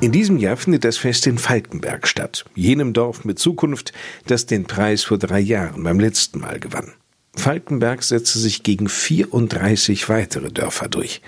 In 0.03 0.11
diesem 0.11 0.35
Jahr 0.35 0.57
findet 0.57 0.83
das 0.83 0.97
Fest 0.97 1.27
in 1.27 1.37
Falkenberg 1.37 2.09
statt, 2.09 2.43
jenem 2.55 2.91
Dorf 2.91 3.23
mit 3.23 3.39
Zukunft, 3.39 3.93
das 4.27 4.45
den 4.45 4.65
Preis 4.65 5.05
vor 5.05 5.17
drei 5.17 5.39
Jahren 5.39 5.81
beim 5.81 5.97
letzten 5.97 6.41
Mal 6.41 6.59
gewann. 6.59 6.91
Falkenberg 7.37 8.03
setzte 8.03 8.37
sich 8.37 8.63
gegen 8.63 8.89
34 8.89 10.09
weitere 10.09 10.51
Dörfer 10.51 10.89
durch. 10.89 11.21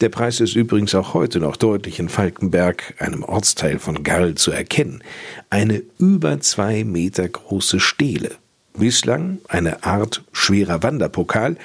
Der 0.00 0.08
Preis 0.08 0.40
ist 0.40 0.56
übrigens 0.56 0.96
auch 0.96 1.14
heute 1.14 1.38
noch 1.38 1.54
deutlich 1.54 2.00
in 2.00 2.08
Falkenberg, 2.08 2.94
einem 2.98 3.22
Ortsteil 3.22 3.78
von 3.78 4.02
Garl, 4.02 4.34
zu 4.34 4.50
erkennen. 4.50 5.04
Eine 5.48 5.84
über 6.00 6.40
zwei 6.40 6.82
Meter 6.82 7.28
große 7.28 7.78
Stele. 7.78 8.32
Bislang 8.76 9.38
eine 9.46 9.84
Art 9.84 10.24
schwerer 10.32 10.82
Wanderpokal, 10.82 11.58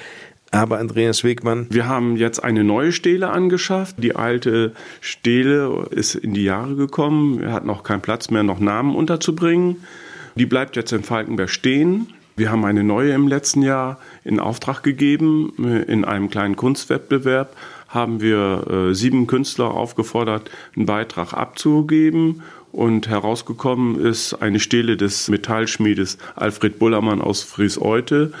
aber 0.52 0.78
Andreas 0.78 1.24
Wegmann. 1.24 1.66
Wir 1.70 1.88
haben 1.88 2.16
jetzt 2.16 2.44
eine 2.44 2.62
neue 2.62 2.92
Stele 2.92 3.30
angeschafft. 3.30 3.96
Die 3.98 4.14
alte 4.14 4.72
Stele 5.00 5.86
ist 5.90 6.14
in 6.14 6.34
die 6.34 6.44
Jahre 6.44 6.76
gekommen. 6.76 7.42
Er 7.42 7.52
hat 7.52 7.64
noch 7.64 7.82
keinen 7.82 8.02
Platz 8.02 8.30
mehr, 8.30 8.42
noch 8.42 8.60
Namen 8.60 8.94
unterzubringen. 8.94 9.84
Die 10.36 10.46
bleibt 10.46 10.76
jetzt 10.76 10.92
in 10.92 11.02
Falkenberg 11.02 11.50
stehen. 11.50 12.08
Wir 12.36 12.50
haben 12.50 12.64
eine 12.64 12.84
neue 12.84 13.12
im 13.12 13.28
letzten 13.28 13.62
Jahr 13.62 13.98
in 14.24 14.40
Auftrag 14.40 14.82
gegeben. 14.82 15.84
In 15.88 16.04
einem 16.04 16.30
kleinen 16.30 16.56
Kunstwettbewerb 16.56 17.54
haben 17.88 18.20
wir 18.20 18.66
äh, 18.90 18.94
sieben 18.94 19.26
Künstler 19.26 19.72
aufgefordert, 19.72 20.50
einen 20.76 20.86
Beitrag 20.86 21.34
abzugeben. 21.34 22.42
Und 22.72 23.08
herausgekommen 23.08 24.00
ist 24.00 24.34
eine 24.34 24.60
Stele 24.60 24.96
des 24.96 25.28
Metallschmiedes 25.28 26.16
Alfred 26.36 26.78
Bullermann 26.78 27.20
aus 27.20 27.42
Fries-Eute 27.42 28.32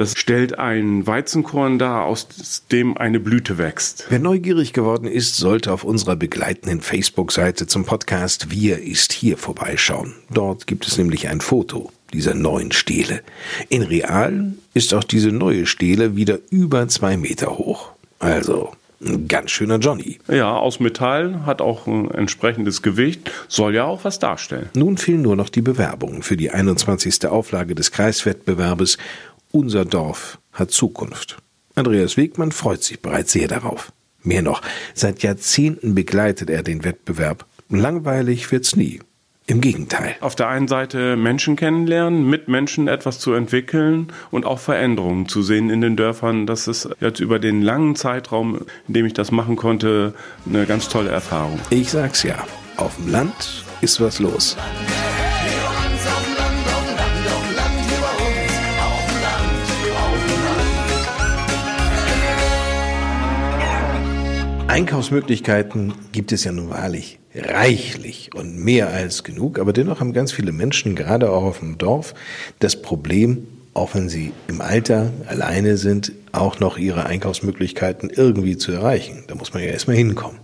das 0.00 0.18
stellt 0.18 0.58
ein 0.58 1.06
Weizenkorn 1.06 1.78
dar, 1.78 2.06
aus 2.06 2.26
dem 2.72 2.96
eine 2.96 3.20
Blüte 3.20 3.58
wächst. 3.58 4.06
Wer 4.08 4.18
neugierig 4.18 4.72
geworden 4.72 5.06
ist, 5.06 5.36
sollte 5.36 5.70
auf 5.70 5.84
unserer 5.84 6.16
begleitenden 6.16 6.80
Facebook-Seite 6.80 7.66
zum 7.66 7.84
Podcast 7.84 8.50
Wir 8.50 8.82
ist 8.82 9.12
hier 9.12 9.36
vorbeischauen. 9.36 10.14
Dort 10.32 10.66
gibt 10.66 10.86
es 10.86 10.96
nämlich 10.96 11.28
ein 11.28 11.42
Foto 11.42 11.92
dieser 12.14 12.32
neuen 12.32 12.72
Stele. 12.72 13.20
In 13.68 13.82
real 13.82 14.54
ist 14.72 14.94
auch 14.94 15.04
diese 15.04 15.32
neue 15.32 15.66
Stele 15.66 16.16
wieder 16.16 16.38
über 16.48 16.88
zwei 16.88 17.18
Meter 17.18 17.58
hoch. 17.58 17.90
Also 18.20 18.72
ein 19.02 19.28
ganz 19.28 19.50
schöner 19.50 19.78
Johnny. 19.78 20.18
Ja, 20.28 20.56
aus 20.56 20.80
Metall, 20.80 21.46
hat 21.46 21.62
auch 21.62 21.86
ein 21.86 22.10
entsprechendes 22.10 22.82
Gewicht, 22.82 23.30
soll 23.48 23.74
ja 23.74 23.84
auch 23.84 24.04
was 24.04 24.18
darstellen. 24.18 24.68
Nun 24.74 24.98
fehlen 24.98 25.22
nur 25.22 25.36
noch 25.36 25.48
die 25.48 25.62
Bewerbungen 25.62 26.22
für 26.22 26.36
die 26.36 26.50
21. 26.50 27.26
Auflage 27.26 27.74
des 27.74 27.92
Kreiswettbewerbes 27.92 28.98
unser 29.52 29.84
Dorf 29.84 30.38
hat 30.52 30.70
Zukunft. 30.70 31.38
Andreas 31.74 32.16
Wegmann 32.16 32.52
freut 32.52 32.82
sich 32.82 33.00
bereits 33.00 33.32
sehr 33.32 33.48
darauf. 33.48 33.92
Mehr 34.22 34.42
noch, 34.42 34.60
seit 34.94 35.22
Jahrzehnten 35.22 35.94
begleitet 35.94 36.50
er 36.50 36.62
den 36.62 36.84
Wettbewerb. 36.84 37.46
Langweilig 37.68 38.50
wird's 38.52 38.76
nie. 38.76 39.00
Im 39.46 39.60
Gegenteil. 39.60 40.14
Auf 40.20 40.36
der 40.36 40.48
einen 40.48 40.68
Seite 40.68 41.16
Menschen 41.16 41.56
kennenlernen, 41.56 42.28
mit 42.28 42.46
Menschen 42.46 42.86
etwas 42.86 43.18
zu 43.18 43.32
entwickeln 43.32 44.12
und 44.30 44.46
auch 44.46 44.60
Veränderungen 44.60 45.26
zu 45.26 45.42
sehen 45.42 45.70
in 45.70 45.80
den 45.80 45.96
Dörfern. 45.96 46.46
Das 46.46 46.68
ist 46.68 46.88
jetzt 47.00 47.18
über 47.18 47.40
den 47.40 47.60
langen 47.60 47.96
Zeitraum, 47.96 48.60
in 48.86 48.94
dem 48.94 49.06
ich 49.06 49.12
das 49.12 49.32
machen 49.32 49.56
konnte, 49.56 50.14
eine 50.46 50.66
ganz 50.66 50.88
tolle 50.88 51.10
Erfahrung. 51.10 51.58
Ich 51.70 51.90
sag's 51.90 52.22
ja, 52.22 52.44
auf 52.76 52.94
dem 52.96 53.10
Land 53.10 53.64
ist 53.80 54.00
was 54.00 54.20
los. 54.20 54.56
Einkaufsmöglichkeiten 64.70 65.94
gibt 66.12 66.30
es 66.30 66.44
ja 66.44 66.52
nun 66.52 66.70
wahrlich 66.70 67.18
reichlich 67.34 68.30
und 68.36 68.56
mehr 68.56 68.90
als 68.90 69.24
genug, 69.24 69.58
aber 69.58 69.72
dennoch 69.72 69.98
haben 69.98 70.12
ganz 70.12 70.30
viele 70.30 70.52
Menschen, 70.52 70.94
gerade 70.94 71.32
auch 71.32 71.42
auf 71.42 71.58
dem 71.58 71.76
Dorf, 71.76 72.14
das 72.60 72.80
Problem, 72.80 73.48
auch 73.74 73.96
wenn 73.96 74.08
sie 74.08 74.30
im 74.46 74.60
Alter 74.60 75.10
alleine 75.26 75.76
sind, 75.76 76.12
auch 76.30 76.60
noch 76.60 76.78
ihre 76.78 77.04
Einkaufsmöglichkeiten 77.04 78.10
irgendwie 78.10 78.58
zu 78.58 78.70
erreichen. 78.70 79.24
Da 79.26 79.34
muss 79.34 79.52
man 79.52 79.64
ja 79.64 79.70
erstmal 79.70 79.96
hinkommen. 79.96 80.38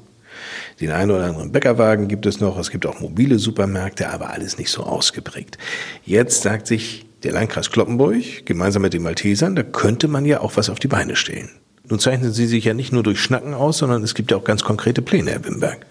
Den 0.80 0.90
einen 0.90 1.12
oder 1.12 1.26
anderen 1.26 1.52
Bäckerwagen 1.52 2.08
gibt 2.08 2.26
es 2.26 2.40
noch, 2.40 2.58
es 2.58 2.72
gibt 2.72 2.84
auch 2.84 2.98
mobile 2.98 3.38
Supermärkte, 3.38 4.10
aber 4.10 4.30
alles 4.30 4.58
nicht 4.58 4.72
so 4.72 4.82
ausgeprägt. 4.82 5.56
Jetzt 6.04 6.42
sagt 6.42 6.66
sich 6.66 7.06
der 7.22 7.30
Landkreis 7.30 7.70
Kloppenburg 7.70 8.44
gemeinsam 8.44 8.82
mit 8.82 8.92
den 8.92 9.04
Maltesern, 9.04 9.54
da 9.54 9.62
könnte 9.62 10.08
man 10.08 10.24
ja 10.24 10.40
auch 10.40 10.56
was 10.56 10.68
auf 10.68 10.80
die 10.80 10.88
Beine 10.88 11.14
stellen. 11.14 11.50
Nun 11.88 11.98
zeichnen 12.00 12.32
Sie 12.32 12.46
sich 12.46 12.64
ja 12.64 12.74
nicht 12.74 12.92
nur 12.92 13.02
durch 13.02 13.20
Schnacken 13.20 13.54
aus, 13.54 13.78
sondern 13.78 14.02
es 14.02 14.14
gibt 14.14 14.30
ja 14.30 14.36
auch 14.36 14.44
ganz 14.44 14.64
konkrete 14.64 15.02
Pläne, 15.02 15.32
Herr 15.32 15.44
Wimberg. 15.44 15.86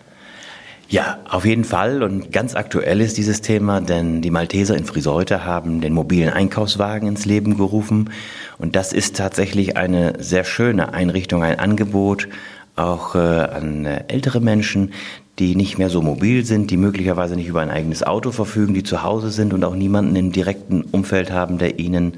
Ja, 0.88 1.18
auf 1.30 1.46
jeden 1.46 1.64
Fall. 1.64 2.04
Und 2.04 2.32
ganz 2.32 2.56
aktuell 2.56 3.02
ist 3.02 3.18
dieses 3.18 3.42
Thema, 3.42 3.82
denn 3.82 4.22
die 4.22 4.30
Malteser 4.30 4.78
in 4.78 4.86
Friseute 4.86 5.44
haben 5.44 5.82
den 5.82 5.94
mobilen 5.94 6.30
Einkaufswagen 6.30 7.08
ins 7.08 7.26
Leben 7.26 7.58
gerufen. 7.58 8.12
Und 8.58 8.76
das 8.76 8.94
ist 8.94 9.16
tatsächlich 9.16 9.78
eine 9.78 10.14
sehr 10.20 10.44
schöne 10.44 10.94
Einrichtung, 10.94 11.44
ein 11.44 11.60
Angebot 11.60 12.28
auch 12.76 13.16
äh, 13.16 13.20
an 13.20 13.86
äh, 13.86 14.04
ältere 14.10 14.42
Menschen, 14.42 14.94
die 15.40 15.56
nicht 15.56 15.78
mehr 15.78 15.90
so 15.90 16.02
mobil 16.02 16.46
sind, 16.46 16.72
die 16.72 16.78
möglicherweise 16.78 17.36
nicht 17.36 17.48
über 17.48 17.62
ein 17.62 17.70
eigenes 17.70 18.04
Auto 18.04 18.32
verfügen, 18.32 18.74
die 18.74 18.84
zu 18.84 19.02
Hause 19.02 19.32
sind 19.32 19.54
und 19.54 19.64
auch 19.64 19.76
niemanden 19.76 20.16
im 20.16 20.32
direkten 20.32 20.82
Umfeld 20.82 21.32
haben, 21.32 21.58
der 21.58 21.80
ihnen 21.80 22.18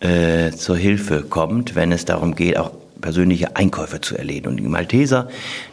äh, 0.00 0.50
zur 0.50 0.76
Hilfe 0.76 1.22
kommt, 1.22 1.74
wenn 1.74 1.90
es 1.90 2.04
darum 2.04 2.34
geht, 2.34 2.58
auch 2.58 2.70
persönliche 3.04 3.54
Einkäufe 3.54 4.00
zu 4.00 4.16
erledigen. 4.16 4.48
Und 4.48 4.56
die 4.56 4.62
Malteser, 4.62 5.28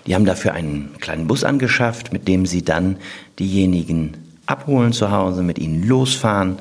die 0.05 0.15
haben 0.15 0.25
dafür 0.25 0.53
einen 0.53 0.89
kleinen 0.99 1.27
Bus 1.27 1.45
angeschafft, 1.45 2.11
mit 2.11 2.27
dem 2.27 2.45
sie 2.45 2.61
dann 2.61 2.97
diejenigen 3.39 4.17
abholen 4.47 4.91
zu 4.91 5.11
Hause, 5.11 5.41
mit 5.41 5.57
ihnen 5.57 5.87
losfahren, 5.87 6.57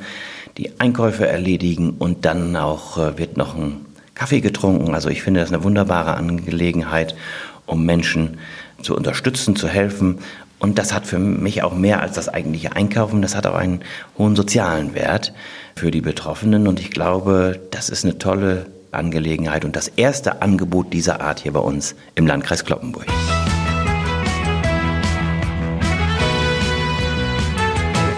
die 0.58 0.70
Einkäufe 0.78 1.26
erledigen 1.26 1.96
und 1.98 2.24
dann 2.24 2.54
auch 2.54 2.98
äh, 2.98 3.18
wird 3.18 3.36
noch 3.36 3.56
ein 3.56 3.84
Kaffee 4.14 4.40
getrunken. 4.40 4.94
Also 4.94 5.08
ich 5.08 5.24
finde 5.24 5.40
das 5.40 5.52
eine 5.52 5.64
wunderbare 5.64 6.14
Angelegenheit, 6.14 7.16
um 7.66 7.84
Menschen 7.84 8.38
zu 8.80 8.94
unterstützen, 8.94 9.56
zu 9.56 9.66
helfen. 9.66 10.20
Und 10.60 10.78
das 10.78 10.94
hat 10.94 11.04
für 11.04 11.18
mich 11.18 11.64
auch 11.64 11.74
mehr 11.74 12.00
als 12.00 12.14
das 12.14 12.28
eigentliche 12.28 12.76
Einkaufen, 12.76 13.22
das 13.22 13.34
hat 13.34 13.48
auch 13.48 13.56
einen 13.56 13.80
hohen 14.18 14.36
sozialen 14.36 14.94
Wert 14.94 15.32
für 15.74 15.90
die 15.90 16.00
Betroffenen. 16.00 16.68
Und 16.68 16.78
ich 16.78 16.92
glaube, 16.92 17.58
das 17.72 17.88
ist 17.88 18.04
eine 18.04 18.18
tolle 18.18 18.66
Angelegenheit 18.92 19.64
und 19.64 19.76
das 19.76 19.88
erste 19.88 20.42
Angebot 20.42 20.92
dieser 20.92 21.20
Art 21.20 21.40
hier 21.40 21.52
bei 21.52 21.60
uns 21.60 21.94
im 22.14 22.26
Landkreis 22.26 22.64
Kloppenburg. 22.64 23.06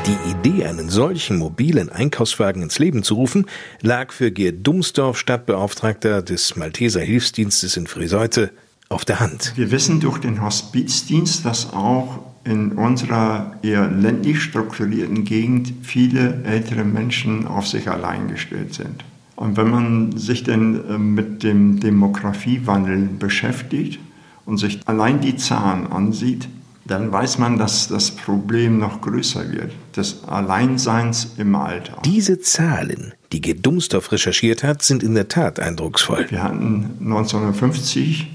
Die 0.06 0.30
Idee, 0.30 0.66
einen 0.66 0.88
solchen 0.88 1.38
mobilen 1.38 1.88
Einkaufswagen 1.88 2.62
ins 2.62 2.78
Leben 2.78 3.02
zu 3.02 3.14
rufen, 3.14 3.46
lag 3.80 4.12
für 4.12 4.32
Gerd 4.32 4.66
Dumsdorf, 4.66 5.16
Stadtbeauftragter 5.16 6.22
des 6.22 6.56
Malteser 6.56 7.00
Hilfsdienstes 7.00 7.76
in 7.76 7.86
Friseute, 7.86 8.50
auf 8.88 9.04
der 9.04 9.20
Hand. 9.20 9.52
Wir 9.56 9.70
wissen 9.70 10.00
durch 10.00 10.18
den 10.18 10.42
Hospizdienst, 10.42 11.44
dass 11.44 11.72
auch 11.72 12.18
in 12.44 12.72
unserer 12.72 13.56
eher 13.62 13.88
ländlich 13.88 14.42
strukturierten 14.42 15.24
Gegend 15.24 15.72
viele 15.82 16.42
ältere 16.44 16.84
Menschen 16.84 17.46
auf 17.46 17.66
sich 17.66 17.88
allein 17.88 18.28
gestellt 18.28 18.74
sind. 18.74 19.04
Und 19.42 19.56
wenn 19.56 19.70
man 19.70 20.16
sich 20.16 20.44
denn 20.44 20.88
äh, 20.88 20.98
mit 20.98 21.42
dem 21.42 21.80
Demografiewandel 21.80 23.08
beschäftigt 23.18 23.98
und 24.46 24.58
sich 24.58 24.78
allein 24.86 25.20
die 25.20 25.34
Zahlen 25.34 25.88
ansieht, 25.88 26.48
dann 26.84 27.10
weiß 27.10 27.38
man, 27.38 27.58
dass 27.58 27.88
das 27.88 28.12
Problem 28.12 28.78
noch 28.78 29.00
größer 29.00 29.50
wird, 29.50 29.72
des 29.96 30.22
Alleinseins 30.28 31.32
im 31.38 31.56
Alter. 31.56 31.96
Diese 32.04 32.38
Zahlen, 32.38 33.14
die 33.32 33.40
Gedumsdorf 33.40 34.12
recherchiert 34.12 34.62
hat, 34.62 34.82
sind 34.82 35.02
in 35.02 35.16
der 35.16 35.26
Tat 35.26 35.58
eindrucksvoll. 35.58 36.24
Wir 36.28 36.44
hatten 36.44 36.90
1950 37.00 38.28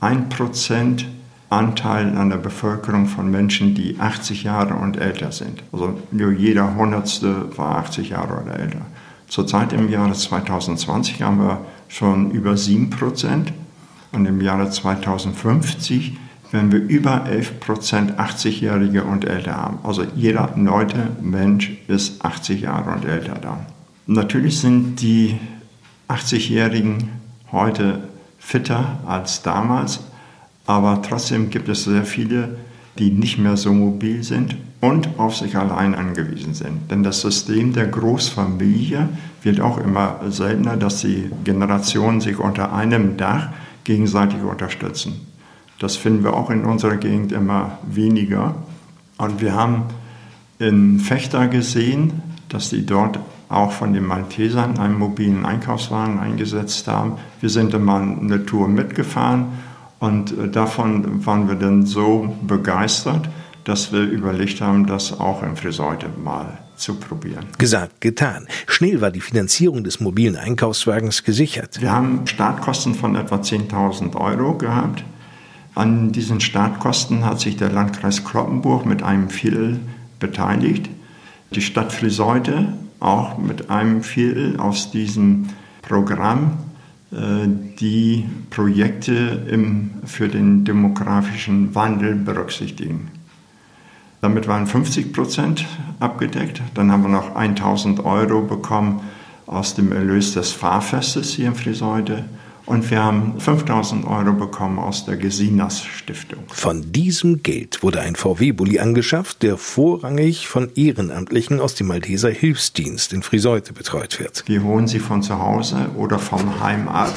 ein 0.00 0.28
Prozent 0.28 1.08
Anteil 1.48 2.16
an 2.16 2.30
der 2.30 2.36
Bevölkerung 2.36 3.06
von 3.06 3.28
Menschen, 3.32 3.74
die 3.74 3.96
80 3.98 4.44
Jahre 4.44 4.74
und 4.74 4.96
älter 4.96 5.32
sind. 5.32 5.64
Also 5.72 6.00
nur 6.12 6.30
jeder 6.30 6.76
Hundertste 6.76 7.46
war 7.56 7.78
80 7.78 8.10
Jahre 8.10 8.40
oder 8.42 8.60
älter. 8.60 8.86
Zurzeit 9.32 9.72
im 9.72 9.88
Jahre 9.88 10.12
2020 10.12 11.22
haben 11.22 11.38
wir 11.38 11.64
schon 11.88 12.32
über 12.32 12.54
7 12.58 12.90
Prozent 12.90 13.50
und 14.12 14.26
im 14.26 14.42
Jahre 14.42 14.68
2050 14.68 16.18
werden 16.50 16.70
wir 16.70 16.80
über 16.80 17.24
11 17.24 17.58
Prozent 17.58 18.18
80-Jährige 18.20 19.04
und 19.04 19.24
älter 19.24 19.56
haben. 19.56 19.78
Also 19.84 20.04
jeder 20.14 20.54
neunte 20.54 21.16
Mensch 21.22 21.72
ist 21.88 22.22
80 22.22 22.60
Jahre 22.60 22.90
und 22.90 23.06
älter 23.06 23.36
dann. 23.36 23.60
Natürlich 24.06 24.60
sind 24.60 25.00
die 25.00 25.38
80-Jährigen 26.10 27.08
heute 27.52 28.06
fitter 28.38 28.98
als 29.06 29.40
damals, 29.40 30.00
aber 30.66 31.00
trotzdem 31.00 31.48
gibt 31.48 31.70
es 31.70 31.84
sehr 31.84 32.04
viele, 32.04 32.58
die 32.98 33.10
nicht 33.10 33.38
mehr 33.38 33.56
so 33.56 33.72
mobil 33.72 34.22
sind 34.22 34.56
und 34.80 35.18
auf 35.18 35.36
sich 35.36 35.56
allein 35.56 35.94
angewiesen 35.94 36.54
sind. 36.54 36.90
Denn 36.90 37.02
das 37.02 37.20
System 37.20 37.72
der 37.72 37.86
Großfamilie 37.86 39.08
wird 39.42 39.60
auch 39.60 39.78
immer 39.78 40.20
seltener, 40.28 40.76
dass 40.76 41.00
die 41.00 41.30
Generationen 41.44 42.20
sich 42.20 42.38
unter 42.38 42.72
einem 42.72 43.16
Dach 43.16 43.48
gegenseitig 43.84 44.42
unterstützen. 44.42 45.26
Das 45.78 45.96
finden 45.96 46.24
wir 46.24 46.34
auch 46.34 46.50
in 46.50 46.64
unserer 46.64 46.96
Gegend 46.96 47.32
immer 47.32 47.78
weniger. 47.88 48.54
Und 49.18 49.40
wir 49.40 49.54
haben 49.54 49.84
in 50.58 51.00
Fechter 51.00 51.48
gesehen, 51.48 52.22
dass 52.48 52.70
die 52.70 52.86
dort 52.86 53.18
auch 53.48 53.72
von 53.72 53.92
den 53.92 54.06
Maltesern 54.06 54.78
einen 54.78 54.98
mobilen 54.98 55.44
Einkaufswagen 55.44 56.18
eingesetzt 56.18 56.88
haben. 56.88 57.14
Wir 57.40 57.50
sind 57.50 57.78
mal 57.84 58.00
eine 58.02 58.46
Tour 58.46 58.68
mitgefahren 58.68 59.46
und 60.02 60.36
äh, 60.36 60.48
davon 60.48 61.24
waren 61.24 61.46
wir 61.46 61.54
dann 61.54 61.86
so 61.86 62.36
begeistert, 62.42 63.28
dass 63.62 63.92
wir 63.92 64.00
überlegt 64.00 64.60
haben, 64.60 64.84
das 64.88 65.20
auch 65.20 65.44
in 65.44 65.54
Friseute 65.54 66.08
mal 66.24 66.58
zu 66.74 66.96
probieren. 66.96 67.46
Gesagt, 67.56 68.00
getan. 68.00 68.48
Schnell 68.66 69.00
war 69.00 69.12
die 69.12 69.20
Finanzierung 69.20 69.84
des 69.84 70.00
mobilen 70.00 70.34
Einkaufswagens 70.34 71.22
gesichert. 71.22 71.80
Wir 71.80 71.92
haben 71.92 72.26
Startkosten 72.26 72.96
von 72.96 73.14
etwa 73.14 73.36
10.000 73.36 74.16
Euro 74.16 74.58
gehabt. 74.58 75.04
An 75.76 76.10
diesen 76.10 76.40
Startkosten 76.40 77.24
hat 77.24 77.38
sich 77.38 77.56
der 77.56 77.70
Landkreis 77.70 78.24
Kloppenburg 78.24 78.84
mit 78.84 79.04
einem 79.04 79.30
Viertel 79.30 79.78
beteiligt. 80.18 80.90
Die 81.52 81.62
Stadt 81.62 81.92
Friseute 81.92 82.72
auch 82.98 83.38
mit 83.38 83.70
einem 83.70 84.02
Viertel 84.02 84.58
aus 84.58 84.90
diesem 84.90 85.50
Programm 85.82 86.58
die 87.12 88.24
Projekte 88.48 89.12
im, 89.50 89.90
für 90.06 90.28
den 90.28 90.64
demografischen 90.64 91.74
Wandel 91.74 92.14
berücksichtigen. 92.14 93.10
Damit 94.22 94.48
waren 94.48 94.66
50 94.66 95.12
Prozent 95.12 95.66
abgedeckt. 96.00 96.62
Dann 96.74 96.90
haben 96.90 97.02
wir 97.02 97.10
noch 97.10 97.34
1000 97.34 98.04
Euro 98.04 98.40
bekommen 98.40 99.00
aus 99.46 99.74
dem 99.74 99.92
Erlös 99.92 100.32
des 100.32 100.52
Fahrfestes 100.52 101.34
hier 101.34 101.48
in 101.48 101.54
Friseute 101.54 102.24
und 102.66 102.90
wir 102.90 103.02
haben 103.02 103.40
5000 103.40 104.06
Euro 104.06 104.32
bekommen 104.32 104.78
aus 104.78 105.04
der 105.04 105.16
Gesinas 105.16 105.84
Stiftung. 105.84 106.40
Von 106.48 106.92
diesem 106.92 107.42
Geld 107.42 107.82
wurde 107.82 108.00
ein 108.00 108.16
VW-Bulli 108.16 108.78
angeschafft, 108.78 109.42
der 109.42 109.56
vorrangig 109.56 110.48
von 110.48 110.70
Ehrenamtlichen 110.74 111.60
aus 111.60 111.74
dem 111.74 111.88
Malteser 111.88 112.30
Hilfsdienst 112.30 113.12
in 113.12 113.22
Friseute 113.22 113.72
betreut 113.72 114.20
wird. 114.20 114.44
Wir 114.46 114.62
holen 114.62 114.86
sie 114.86 115.00
von 115.00 115.22
zu 115.22 115.38
Hause 115.38 115.90
oder 115.96 116.18
vom 116.18 116.60
Heim 116.60 116.88
ab, 116.88 117.12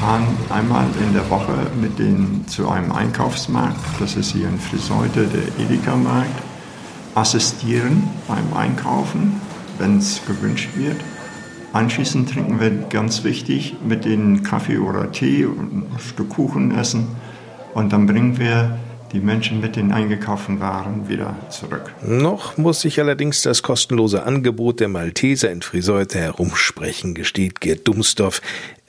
fahren 0.00 0.26
einmal 0.50 0.86
in 1.06 1.12
der 1.14 1.28
Woche 1.30 1.54
mit 1.80 1.98
denen 1.98 2.46
zu 2.46 2.68
einem 2.68 2.92
Einkaufsmarkt, 2.92 3.78
das 3.98 4.16
ist 4.16 4.32
hier 4.32 4.48
in 4.48 4.58
Friseute 4.58 5.26
der 5.26 5.64
Edeka-Markt, 5.64 6.42
assistieren 7.14 8.08
beim 8.28 8.52
Einkaufen, 8.56 9.40
wenn 9.78 9.98
es 9.98 10.20
gewünscht 10.26 10.70
wird 10.76 10.96
Anschließend 11.74 12.30
trinken 12.30 12.60
wir 12.60 12.70
ganz 12.88 13.24
wichtig 13.24 13.74
mit 13.84 14.04
denen 14.04 14.44
Kaffee 14.44 14.78
oder 14.78 15.10
Tee 15.10 15.44
und 15.44 15.72
ein 15.72 15.98
Stück 15.98 16.28
Kuchen 16.28 16.70
essen. 16.70 17.08
Und 17.74 17.92
dann 17.92 18.06
bringen 18.06 18.38
wir 18.38 18.78
die 19.12 19.18
Menschen 19.18 19.60
mit 19.60 19.74
den 19.74 19.90
eingekauften 19.90 20.60
Waren 20.60 21.08
wieder 21.08 21.34
zurück. 21.50 21.92
Noch 22.06 22.56
muss 22.56 22.80
sich 22.82 23.00
allerdings 23.00 23.42
das 23.42 23.64
kostenlose 23.64 24.22
Angebot 24.22 24.78
der 24.78 24.86
Malteser 24.86 25.50
in 25.50 25.62
Friseute 25.62 26.20
herumsprechen, 26.20 27.12
gesteht 27.12 27.60
Gerd 27.60 27.88
Dumsdorf. 27.88 28.40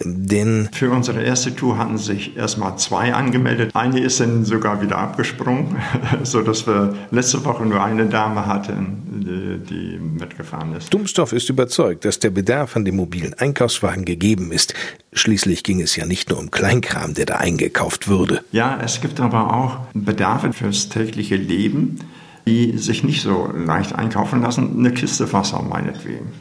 Denn 0.04 0.68
für 0.74 0.92
unsere 0.92 1.24
erste 1.24 1.56
Tour 1.56 1.78
hatten 1.78 1.98
sich 1.98 2.36
erstmal 2.36 2.78
zwei 2.78 3.14
angemeldet. 3.14 3.72
Eine 3.74 4.02
ist 4.02 4.20
dann 4.20 4.44
sogar 4.44 4.82
wieder 4.82 4.98
abgesprungen, 4.98 5.78
sodass 6.24 6.68
wir 6.68 6.96
letzte 7.12 7.46
Woche 7.46 7.66
nur 7.66 7.82
eine 7.82 8.06
Dame 8.08 8.46
hatten, 8.46 9.04
die, 9.26 9.74
die 9.74 9.98
mitgefahren 9.98 10.76
ist. 10.76 10.94
Dumsdorf 10.94 11.32
ist 11.32 11.50
überzeugt, 11.50 12.04
dass 12.04 12.20
der 12.20 12.30
Bedarf 12.30 12.76
an 12.76 12.84
dem 12.84 12.98
mobilen 12.98 13.36
Einkaufswagen 13.36 14.04
gegeben 14.04 14.52
ist. 14.52 14.74
Schließlich 15.14 15.64
ging 15.64 15.82
es 15.82 15.96
ja 15.96 16.06
nicht 16.06 16.30
nur 16.30 16.40
um 16.40 16.52
Kleinkram, 16.52 17.14
der 17.14 17.26
da 17.26 17.36
eingekauft 17.36 18.10
würde. 18.10 18.44
Ja, 18.52 18.78
es 18.84 19.00
gibt 19.00 19.22
aber 19.22 19.54
auch 19.54 19.78
Bedarfe 19.94 20.52
fürs 20.52 20.90
tägliche 20.90 21.38
Leben, 21.38 22.00
die 22.46 22.78
sich 22.78 23.06
nicht 23.06 23.22
so 23.22 23.50
leicht 23.56 23.96
einkaufen 23.96 24.42
lassen. 24.42 24.78
Eine 24.78 24.92
Kiste 24.92 25.32
Wasser 25.32 25.62
meinetwegen. 25.62 26.34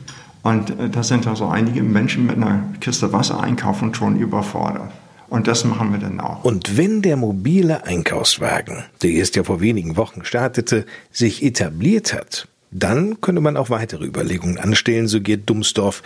Und 0.44 0.78
äh, 0.78 0.90
da 0.90 1.02
sind 1.02 1.26
also 1.26 1.48
einige 1.48 1.82
Menschen 1.82 2.26
mit 2.26 2.36
einer 2.36 2.62
Kiste 2.80 3.12
Wasser 3.12 3.40
einkaufen 3.40 3.92
schon 3.94 4.16
überfordert. 4.16 4.92
Und 5.28 5.48
das 5.48 5.64
machen 5.64 5.90
wir 5.90 5.98
dann 5.98 6.20
auch. 6.20 6.44
Und 6.44 6.76
wenn 6.76 7.02
der 7.02 7.16
mobile 7.16 7.84
Einkaufswagen, 7.84 8.84
der 9.02 9.10
erst 9.10 9.34
ja 9.36 9.42
vor 9.42 9.60
wenigen 9.60 9.96
Wochen 9.96 10.24
startete, 10.24 10.84
sich 11.10 11.42
etabliert 11.42 12.12
hat, 12.12 12.46
dann 12.70 13.20
könnte 13.20 13.40
man 13.40 13.56
auch 13.56 13.70
weitere 13.70 14.04
Überlegungen 14.04 14.58
anstellen, 14.58 15.08
so 15.08 15.20
geht 15.20 15.48
Dumsdorf. 15.48 16.02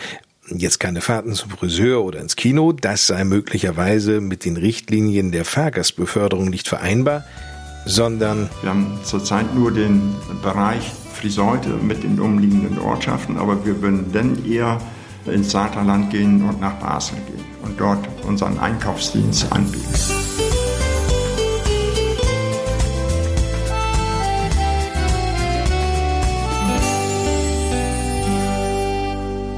Jetzt 0.50 0.78
keine 0.78 1.00
Fahrten 1.00 1.34
zum 1.34 1.50
Friseur 1.50 2.02
oder 2.02 2.20
ins 2.20 2.36
Kino, 2.36 2.72
das 2.72 3.06
sei 3.08 3.24
möglicherweise 3.24 4.20
mit 4.20 4.44
den 4.44 4.56
Richtlinien 4.56 5.32
der 5.32 5.44
Fahrgastbeförderung 5.44 6.48
nicht 6.48 6.68
vereinbar, 6.68 7.24
sondern 7.84 8.48
wir 8.62 8.70
haben 8.70 8.98
zurzeit 9.02 9.54
nur 9.54 9.72
den 9.72 10.14
Bereich 10.42 10.92
Friseute 11.18 11.70
mit 11.70 12.04
den 12.04 12.20
umliegenden 12.20 12.78
Ortschaften, 12.78 13.38
aber 13.38 13.66
wir 13.66 13.83
würden 13.83 14.12
dann 14.12 14.44
eher 14.48 14.78
ins 15.26 15.50
Saterland 15.50 16.11
gehen 16.11 16.42
und 16.48 16.61
nach 16.61 16.74
Basel 16.74 17.16
gehen 17.26 17.44
und 17.62 17.78
dort 17.78 18.07
unseren 18.24 18.59
Einkaufsdienst 18.59 19.50
anbieten. 19.52 19.85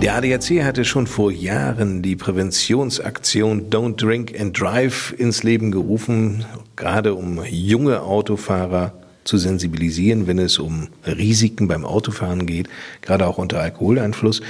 Der 0.02 0.16
ADAC 0.16 0.64
hatte 0.64 0.86
schon 0.86 1.06
vor 1.06 1.30
Jahren 1.30 2.00
die 2.00 2.16
Präventionsaktion 2.16 3.68
Don't 3.68 3.96
Drink 3.96 4.34
and 4.40 4.58
Drive 4.58 5.14
ins 5.18 5.42
Leben 5.42 5.70
gerufen, 5.70 6.46
gerade 6.74 7.12
um 7.12 7.44
junge 7.44 8.00
Autofahrer 8.00 8.94
zu 9.24 9.38
sensibilisieren, 9.38 10.26
wenn 10.26 10.38
es 10.38 10.58
um 10.58 10.88
Risiken 11.06 11.68
beim 11.68 11.84
Autofahren 11.84 12.46
geht, 12.46 12.68
gerade 13.02 13.26
auch 13.26 13.38
unter 13.38 13.60
Alkoholeinfluss. 13.60 14.40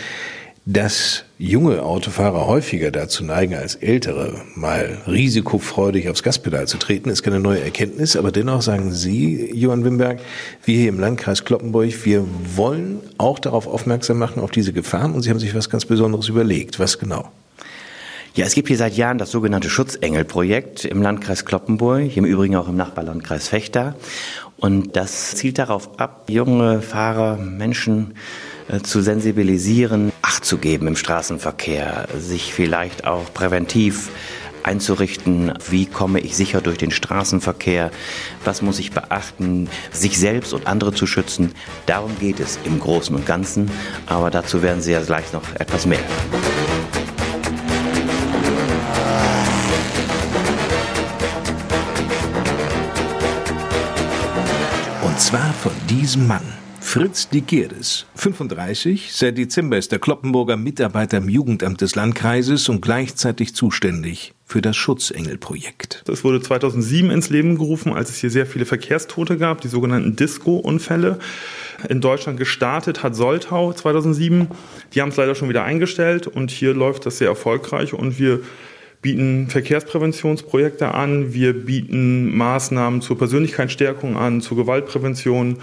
Dass 0.67 1.25
junge 1.39 1.83
Autofahrer 1.83 2.47
häufiger 2.47 2.91
dazu 2.91 3.25
neigen 3.25 3.55
als 3.55 3.77
ältere, 3.77 4.43
mal 4.55 4.99
risikofreudig 5.07 6.09
aufs 6.11 6.23
Gaspedal 6.23 6.69
zu 6.69 6.77
treten, 6.77 7.09
ist 7.09 7.23
keine 7.23 7.41
neue 7.41 7.61
Erkenntnis. 7.61 8.15
Aber 8.15 8.31
dennoch 8.31 8.61
sagen 8.61 8.93
Sie, 8.93 9.51
Johann 9.55 9.85
Wimberg, 9.85 10.21
wir 10.65 10.79
hier 10.79 10.91
im 10.91 11.01
Landkreis 11.01 11.45
Kloppenburg, 11.45 12.05
wir 12.05 12.25
wollen 12.55 13.01
auch 13.17 13.39
darauf 13.39 13.67
aufmerksam 13.67 14.19
machen, 14.19 14.41
auf 14.41 14.51
diese 14.51 14.75
Gefahren. 14.75 15.15
Und 15.15 15.23
Sie 15.23 15.31
haben 15.31 15.41
sich 15.41 15.55
was 15.55 15.71
ganz 15.71 15.87
Besonderes 15.87 16.29
überlegt. 16.29 16.79
Was 16.79 16.99
genau? 16.99 17.33
Ja, 18.35 18.47
es 18.47 18.55
gibt 18.55 18.69
hier 18.69 18.77
seit 18.77 18.97
Jahren 18.97 19.19
das 19.19 19.33
sogenannte 19.33 19.69
Schutzengel-Projekt 19.69 20.85
im 20.85 21.03
Landkreis 21.03 21.45
Kloppenburg, 21.45 22.17
im 22.17 22.25
Übrigen 22.25 22.55
auch 22.55 22.69
im 22.69 22.77
Nachbarlandkreis 22.77 23.49
Fechter. 23.49 23.97
Und 24.57 24.95
das 24.95 25.35
zielt 25.35 25.59
darauf 25.59 25.99
ab, 25.99 26.27
junge 26.29 26.81
Fahrer, 26.81 27.39
Menschen 27.39 28.15
äh, 28.69 28.81
zu 28.81 29.01
sensibilisieren, 29.01 30.13
Acht 30.23 30.45
zu 30.45 30.59
geben 30.59 30.87
im 30.87 30.95
Straßenverkehr, 30.95 32.07
sich 32.17 32.55
vielleicht 32.55 33.05
auch 33.05 33.35
präventiv 33.35 34.11
einzurichten, 34.63 35.55
wie 35.69 35.87
komme 35.87 36.21
ich 36.21 36.37
sicher 36.37 36.61
durch 36.61 36.79
den 36.79 36.93
Straßenverkehr, 36.93 37.91
was 38.45 38.63
muss 38.63 38.79
ich 38.79 38.93
beachten, 38.93 39.69
sich 39.91 40.19
selbst 40.19 40.53
und 40.53 40.69
andere 40.69 40.93
zu 40.93 41.07
schützen. 41.07 41.53
Darum 41.87 42.17
geht 42.21 42.39
es 42.39 42.61
im 42.65 42.79
Großen 42.79 43.17
und 43.17 43.27
Ganzen, 43.27 43.71
aber 44.07 44.31
dazu 44.31 44.63
werden 44.63 44.83
Sie 44.83 44.93
ja 44.93 45.01
gleich 45.01 45.33
noch 45.33 45.43
etwas 45.59 45.87
mehr. 45.87 46.05
Von 55.61 55.73
diesem 55.91 56.27
Mann. 56.27 56.41
Fritz 56.81 57.29
Digierdes, 57.29 58.07
35, 58.15 59.13
seit 59.13 59.37
Dezember 59.37 59.77
ist 59.77 59.93
der 59.93 59.99
Kloppenburger 59.99 60.57
Mitarbeiter 60.57 61.19
im 61.19 61.29
Jugendamt 61.29 61.83
des 61.83 61.95
Landkreises 61.97 62.71
und 62.71 62.81
gleichzeitig 62.81 63.55
zuständig 63.55 64.33
für 64.47 64.63
das 64.63 64.79
Schutzengelprojekt. 64.79 66.03
Das 66.07 66.25
wurde 66.25 66.41
2007 66.41 67.11
ins 67.11 67.29
Leben 67.29 67.59
gerufen, 67.59 67.93
als 67.93 68.09
es 68.09 68.17
hier 68.17 68.31
sehr 68.31 68.47
viele 68.47 68.65
Verkehrstote 68.65 69.37
gab, 69.37 69.61
die 69.61 69.69
sogenannten 69.69 70.17
Disco-Unfälle. 70.17 71.19
In 71.91 72.01
Deutschland 72.01 72.39
gestartet 72.39 73.03
hat 73.03 73.15
Soltau 73.15 73.75
2007. 73.75 74.49
Die 74.95 75.03
haben 75.03 75.11
es 75.11 75.17
leider 75.17 75.35
schon 75.35 75.51
wieder 75.51 75.65
eingestellt 75.65 76.27
und 76.27 76.51
hier 76.51 76.73
läuft 76.73 77.05
das 77.05 77.19
sehr 77.19 77.29
erfolgreich 77.29 77.93
und 77.93 78.19
wir 78.19 78.41
bieten 79.03 79.49
Verkehrspräventionsprojekte 79.49 80.95
an, 80.95 81.33
wir 81.33 81.55
bieten 81.55 82.37
Maßnahmen 82.37 83.01
zur 83.01 83.19
Persönlichkeitsstärkung 83.19 84.17
an, 84.17 84.41
zur 84.41 84.57
Gewaltprävention. 84.59 85.59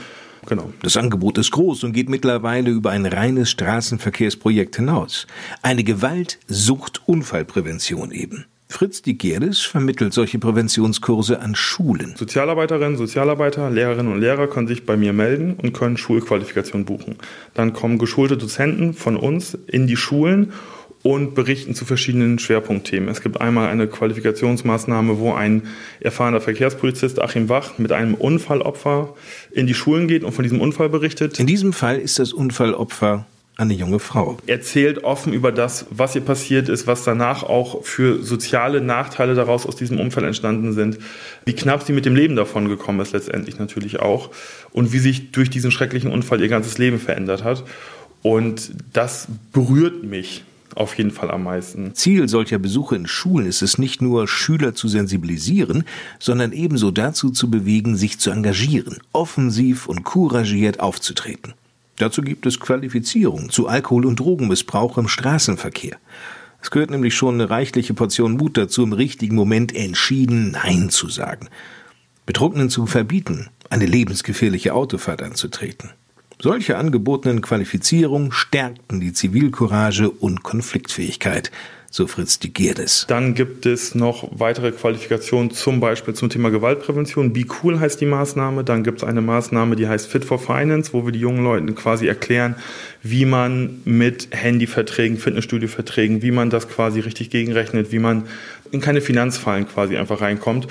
Genau. 0.48 0.72
Das 0.82 0.98
Angebot 0.98 1.38
ist 1.38 1.52
groß 1.52 1.84
und 1.84 1.94
geht 1.94 2.10
mittlerweile 2.10 2.70
über 2.70 2.92
ein 2.92 3.06
reines 3.06 3.52
Straßenverkehrsprojekt 3.52 4.78
hinaus. 4.78 5.28
Eine 5.62 5.84
Gewalt-, 5.84 6.40
Sucht-, 6.48 7.02
Unfallprävention 7.06 8.12
eben. 8.12 8.46
Fritz 8.70 9.02
Digieris 9.02 9.62
vermittelt 9.62 10.14
solche 10.14 10.40
Präventionskurse 10.40 11.40
an 11.40 11.56
Schulen. 11.56 12.16
Sozialarbeiterinnen, 12.18 12.98
Sozialarbeiter, 12.98 13.70
Lehrerinnen 13.70 14.12
und 14.12 14.20
Lehrer 14.20 14.48
können 14.48 14.68
sich 14.68 14.86
bei 14.86 14.98
mir 14.98 15.14
melden 15.14 15.54
und 15.54 15.74
können 15.74 15.96
Schulqualifikation 15.96 16.84
buchen. 16.84 17.16
Dann 17.54 17.72
kommen 17.72 17.98
geschulte 17.98 18.36
Dozenten 18.36 18.94
von 18.94 19.16
uns 19.16 19.58
in 19.68 19.88
die 19.88 19.96
Schulen 19.96 20.52
und 21.04 21.36
berichten 21.36 21.76
zu 21.76 21.86
verschiedenen 21.86 22.40
Schwerpunktthemen. 22.40 23.10
Es 23.10 23.22
gibt 23.22 23.40
einmal 23.40 23.70
eine 23.70 23.88
Qualifikationsmaßnahme, 23.88 25.20
wo 25.20 25.34
ein 25.34 25.64
erfahrener 26.00 26.42
Verkehrspolizist 26.42 27.22
Achim 27.22 27.50
Wach 27.50 27.78
mit 27.78 27.92
einem 27.92 28.14
Unfallopfer 28.14 29.14
in 29.52 29.68
die 29.68 29.74
Schulen 29.74 30.08
geht 30.08 30.24
und 30.24 30.34
von 30.34 30.44
diesem 30.44 30.62
Unfall 30.62 30.90
berichtet. 30.90 31.40
In 31.40 31.48
diesem 31.48 31.74
Fall 31.74 31.98
ist 31.98 32.20
das 32.20 32.34
Unfallopfer 32.34 33.26
eine 33.58 33.74
junge 33.74 33.98
Frau. 33.98 34.38
Erzählt 34.46 35.04
offen 35.04 35.34
über 35.34 35.52
das, 35.52 35.88
was 35.90 36.16
ihr 36.16 36.22
passiert 36.22 36.70
ist, 36.70 36.86
was 36.86 37.04
danach 37.04 37.42
auch 37.42 37.84
für 37.84 38.22
soziale 38.24 38.82
Nachteile 38.82 39.34
daraus 39.34 39.66
aus 39.66 39.76
diesem 39.76 40.00
Unfall 40.00 40.26
entstanden 40.26 40.74
sind, 40.74 41.00
wie 41.44 41.54
knapp 41.54 41.82
sie 41.82 41.94
mit 41.94 42.06
dem 42.06 42.16
Leben 42.16 42.36
davon 42.36 42.70
gekommen 42.70 43.00
ist 43.00 43.14
letztendlich 43.14 43.58
natürlich 43.58 44.00
auch 44.00 44.30
und 44.72 44.94
wie 44.94 45.00
sich 45.00 45.32
durch 45.32 45.50
diesen 45.50 45.72
schrecklichen 45.72 46.12
Unfall 46.12 46.40
ihr 46.40 46.50
ganzes 46.50 46.78
Leben 46.78 47.00
verändert 47.00 47.44
hat. 47.44 47.64
Und 48.22 48.72
das 48.94 49.28
berührt 49.54 50.04
mich 50.04 50.44
auf 50.76 50.98
jeden 50.98 51.12
Fall 51.12 51.32
am 51.32 51.44
meisten. 51.44 51.94
Ziel 51.96 52.28
solcher 52.28 52.60
Besuche 52.60 52.96
in 52.96 53.08
Schulen 53.08 53.48
ist 53.48 53.62
es 53.62 53.78
nicht 53.78 54.02
nur, 54.02 54.28
Schüler 54.28 54.76
zu 54.76 54.88
sensibilisieren, 54.88 55.84
sondern 56.20 56.52
ebenso 56.52 56.92
dazu 56.92 57.30
zu 57.32 57.50
bewegen, 57.50 57.96
sich 57.96 58.20
zu 58.20 58.32
engagieren, 58.32 58.98
offensiv 59.14 59.88
und 59.88 60.04
couragiert 60.04 60.80
aufzutreten. 60.80 61.54
Dazu 61.98 62.22
gibt 62.22 62.46
es 62.46 62.60
Qualifizierung 62.60 63.50
zu 63.50 63.68
Alkohol- 63.68 64.06
und 64.06 64.20
Drogenmissbrauch 64.20 64.98
im 64.98 65.08
Straßenverkehr. 65.08 65.98
Es 66.62 66.72
gehört 66.72 66.92
nämlich 66.92 67.16
schon 67.16 67.36
eine 67.36 67.50
reichliche 67.50 67.94
Portion 67.94 68.34
Mut 68.34 68.58
dazu, 68.58 68.84
im 68.84 68.94
richtigen 68.94 69.36
Moment 69.36 69.76
entschieden 69.76 70.52
Nein 70.52 70.90
zu 70.90 71.10
sagen. 71.10 71.50
Betrunkenen 72.26 72.70
zu 72.70 72.86
verbieten, 72.86 73.48
eine 73.70 73.86
lebensgefährliche 73.86 74.74
Autofahrt 74.74 75.24
anzutreten. 75.24 75.92
Solche 76.40 76.78
angebotenen 76.78 77.42
Qualifizierungen 77.42 78.32
stärkten 78.32 79.00
die 79.00 79.12
Zivilcourage 79.12 80.10
und 80.10 80.44
Konfliktfähigkeit 80.44 81.52
so 81.90 82.06
Fritz 82.06 82.38
die 82.38 82.54
Gierdes. 82.54 83.06
Dann 83.08 83.34
gibt 83.34 83.66
es 83.66 83.96
noch 83.96 84.30
weitere 84.32 84.72
Qualifikationen, 84.72 85.52
zum 85.52 85.80
Beispiel 85.80 86.14
zum 86.14 86.30
Thema 86.30 86.50
Gewaltprävention. 86.50 87.34
Be 87.34 87.46
Cool 87.64 87.80
heißt 87.80 88.00
die 88.02 88.06
Maßnahme. 88.06 88.64
Dann 88.64 88.84
gibt 88.84 89.00
es 89.00 89.04
eine 89.04 89.22
Maßnahme, 89.22 89.76
die 89.76 89.88
heißt 89.88 90.08
Fit 90.08 90.26
for 90.26 90.38
Finance, 90.38 90.94
wo 90.94 91.06
wir 91.06 91.12
die 91.12 91.20
jungen 91.20 91.44
Leuten 91.44 91.74
quasi 91.76 92.08
erklären, 92.08 92.56
wie 93.04 93.26
man 93.26 93.82
mit 93.86 94.28
Handyverträgen, 94.32 95.18
Fitnessstudioverträgen, 95.18 96.22
wie 96.22 96.32
man 96.32 96.50
das 96.50 96.68
quasi 96.68 97.00
richtig 97.00 97.30
gegenrechnet, 97.30 97.92
wie 97.92 98.00
man 98.00 98.24
in 98.72 98.82
keine 98.82 99.02
Finanzfallen 99.02 99.68
quasi 99.68 99.98
einfach 99.98 100.22
reinkommt. 100.22 100.68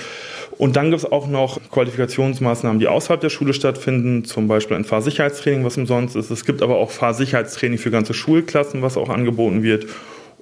Und 0.59 0.77
dann 0.77 0.91
gibt 0.91 1.03
es 1.03 1.11
auch 1.11 1.27
noch 1.27 1.61
Qualifikationsmaßnahmen, 1.71 2.81
die 2.81 2.89
außerhalb 2.89 3.21
der 3.21 3.31
Schule 3.31 3.53
stattfinden, 3.53 4.25
zum 4.25 4.49
Beispiel 4.49 4.77
ein 4.77 4.85
Fahrsicherheitstraining, 4.85 5.65
was 5.65 5.77
umsonst 5.77 6.17
ist. 6.17 6.31
Es 6.31 6.45
gibt 6.45 6.63
aber 6.63 6.77
auch 6.77 6.91
Fahrsicherheitstraining 6.91 7.79
für 7.79 7.91
ganze 7.91 8.15
Schulklassen, 8.15 8.83
was 8.83 8.97
auch 8.97 9.09
angeboten 9.09 9.63
wird. 9.63 9.87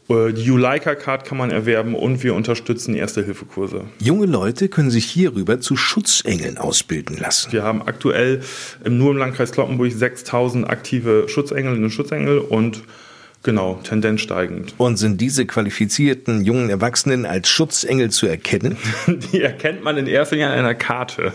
Äh, 0.09 0.33
die 0.33 0.43
Juleika-Card 0.43 1.25
kann 1.25 1.39
man 1.39 1.51
erwerben 1.51 1.95
und 1.95 2.23
wir 2.23 2.35
unterstützen 2.35 2.95
Erste-Hilfe-Kurse. 2.95 3.85
Junge 3.99 4.27
Leute 4.27 4.69
können 4.69 4.91
sich 4.91 5.07
hierüber 5.07 5.61
zu 5.61 5.77
Schutzengeln 5.77 6.59
ausbilden 6.59 7.17
lassen. 7.17 7.53
Wir 7.53 7.63
haben 7.63 7.83
aktuell 7.83 8.41
nur 8.89 9.13
im 9.13 9.17
Landkreis 9.17 9.53
Kloppenburg 9.53 9.93
6000 9.93 10.69
aktive 10.69 11.29
Schutzengelinnen 11.29 11.85
und 11.85 11.91
Schutzengel 11.91 12.39
und 12.39 12.83
Genau, 13.45 13.79
Tendenz 13.85 14.23
steigend. 14.23 14.75
Und 14.79 14.97
sind 14.97 15.21
diese 15.21 15.45
qualifizierten 15.45 16.45
jungen 16.45 16.71
Erwachsenen 16.71 17.27
als 17.27 17.47
Schutzengel 17.51 18.11
zu 18.11 18.27
erkennen? 18.27 18.79
Die 19.07 19.43
erkennt 19.43 19.85
man 19.85 19.99
in 19.99 20.07
erster 20.07 20.37
Linie 20.37 20.51
an 20.51 20.59
einer 20.59 20.75
Karte. 20.75 21.33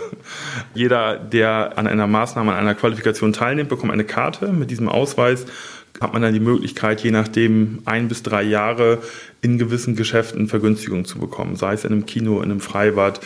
Jeder, 0.74 1.20
der 1.20 1.78
an 1.78 1.86
einer 1.86 2.08
Maßnahme, 2.08 2.52
an 2.52 2.58
einer 2.58 2.74
Qualifikation 2.74 3.32
teilnimmt, 3.32 3.70
bekommt 3.70 3.94
eine 3.94 4.06
Karte 4.06 4.48
mit 4.48 4.72
diesem 4.72 4.90
Ausweis 4.90 5.46
hat 6.02 6.14
man 6.14 6.22
dann 6.22 6.34
die 6.34 6.40
Möglichkeit, 6.40 7.02
je 7.02 7.12
nachdem 7.12 7.80
ein 7.86 8.08
bis 8.08 8.24
drei 8.24 8.44
Jahre 8.44 9.00
in 9.42 9.58
gewissen 9.58 9.98
Geschäften 9.98 10.48
Vergünstigungen 10.48 11.04
zu 11.04 11.20
bekommen, 11.20 11.58
sei 11.58 11.74
es 11.74 11.84
in 11.84 11.92
einem 11.92 12.06
Kino, 12.06 12.38
in 12.38 12.52
einem 12.52 12.62
Freibad, 12.62 13.20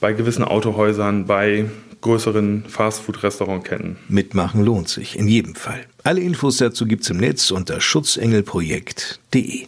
bei 0.00 0.12
gewissen 0.12 0.44
Autohäusern, 0.44 1.26
bei 1.26 1.66
größeren 2.00 2.64
Fastfood-Restaurantketten. 2.68 3.96
Mitmachen 4.08 4.64
lohnt 4.64 4.88
sich, 4.88 5.18
in 5.18 5.28
jedem 5.28 5.54
Fall. 5.54 5.86
Alle 6.04 6.20
Infos 6.20 6.58
dazu 6.58 6.86
gibt's 6.86 7.10
im 7.10 7.16
Netz 7.16 7.50
unter 7.50 7.80
schutzengelprojekt.de. 7.80 9.66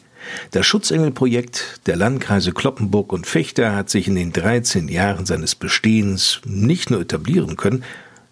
Das 0.50 0.66
Schutzengelprojekt 0.66 1.80
der 1.86 1.96
Landkreise 1.96 2.52
Kloppenburg 2.52 3.12
und 3.12 3.26
Fechter 3.26 3.74
hat 3.74 3.88
sich 3.90 4.08
in 4.08 4.14
den 4.14 4.32
13 4.32 4.88
Jahren 4.88 5.26
seines 5.26 5.54
Bestehens 5.54 6.40
nicht 6.44 6.90
nur 6.90 7.00
etablieren 7.00 7.56
können, 7.56 7.82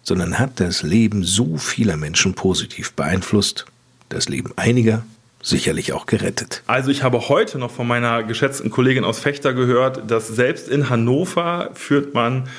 sondern 0.03 0.39
hat 0.39 0.59
das 0.59 0.83
Leben 0.83 1.23
so 1.23 1.57
vieler 1.57 1.97
Menschen 1.97 2.33
positiv 2.33 2.93
beeinflusst 2.93 3.65
das 4.09 4.29
Leben 4.29 4.53
einiger 4.55 5.03
sicherlich 5.47 5.93
auch 5.93 6.05
gerettet. 6.05 6.61
Also 6.67 6.91
ich 6.91 7.03
habe 7.03 7.29
heute 7.29 7.57
noch 7.57 7.71
von 7.71 7.87
meiner 7.87 8.23
geschätzten 8.23 8.69
Kollegin 8.69 9.03
aus 9.03 9.19
Fechter 9.19 9.53
gehört, 9.53 10.09
dass 10.11 10.27
selbst 10.27 10.67
in 10.67 10.89
Hannover 10.89 11.71
führt 11.73 12.13
man 12.13 12.49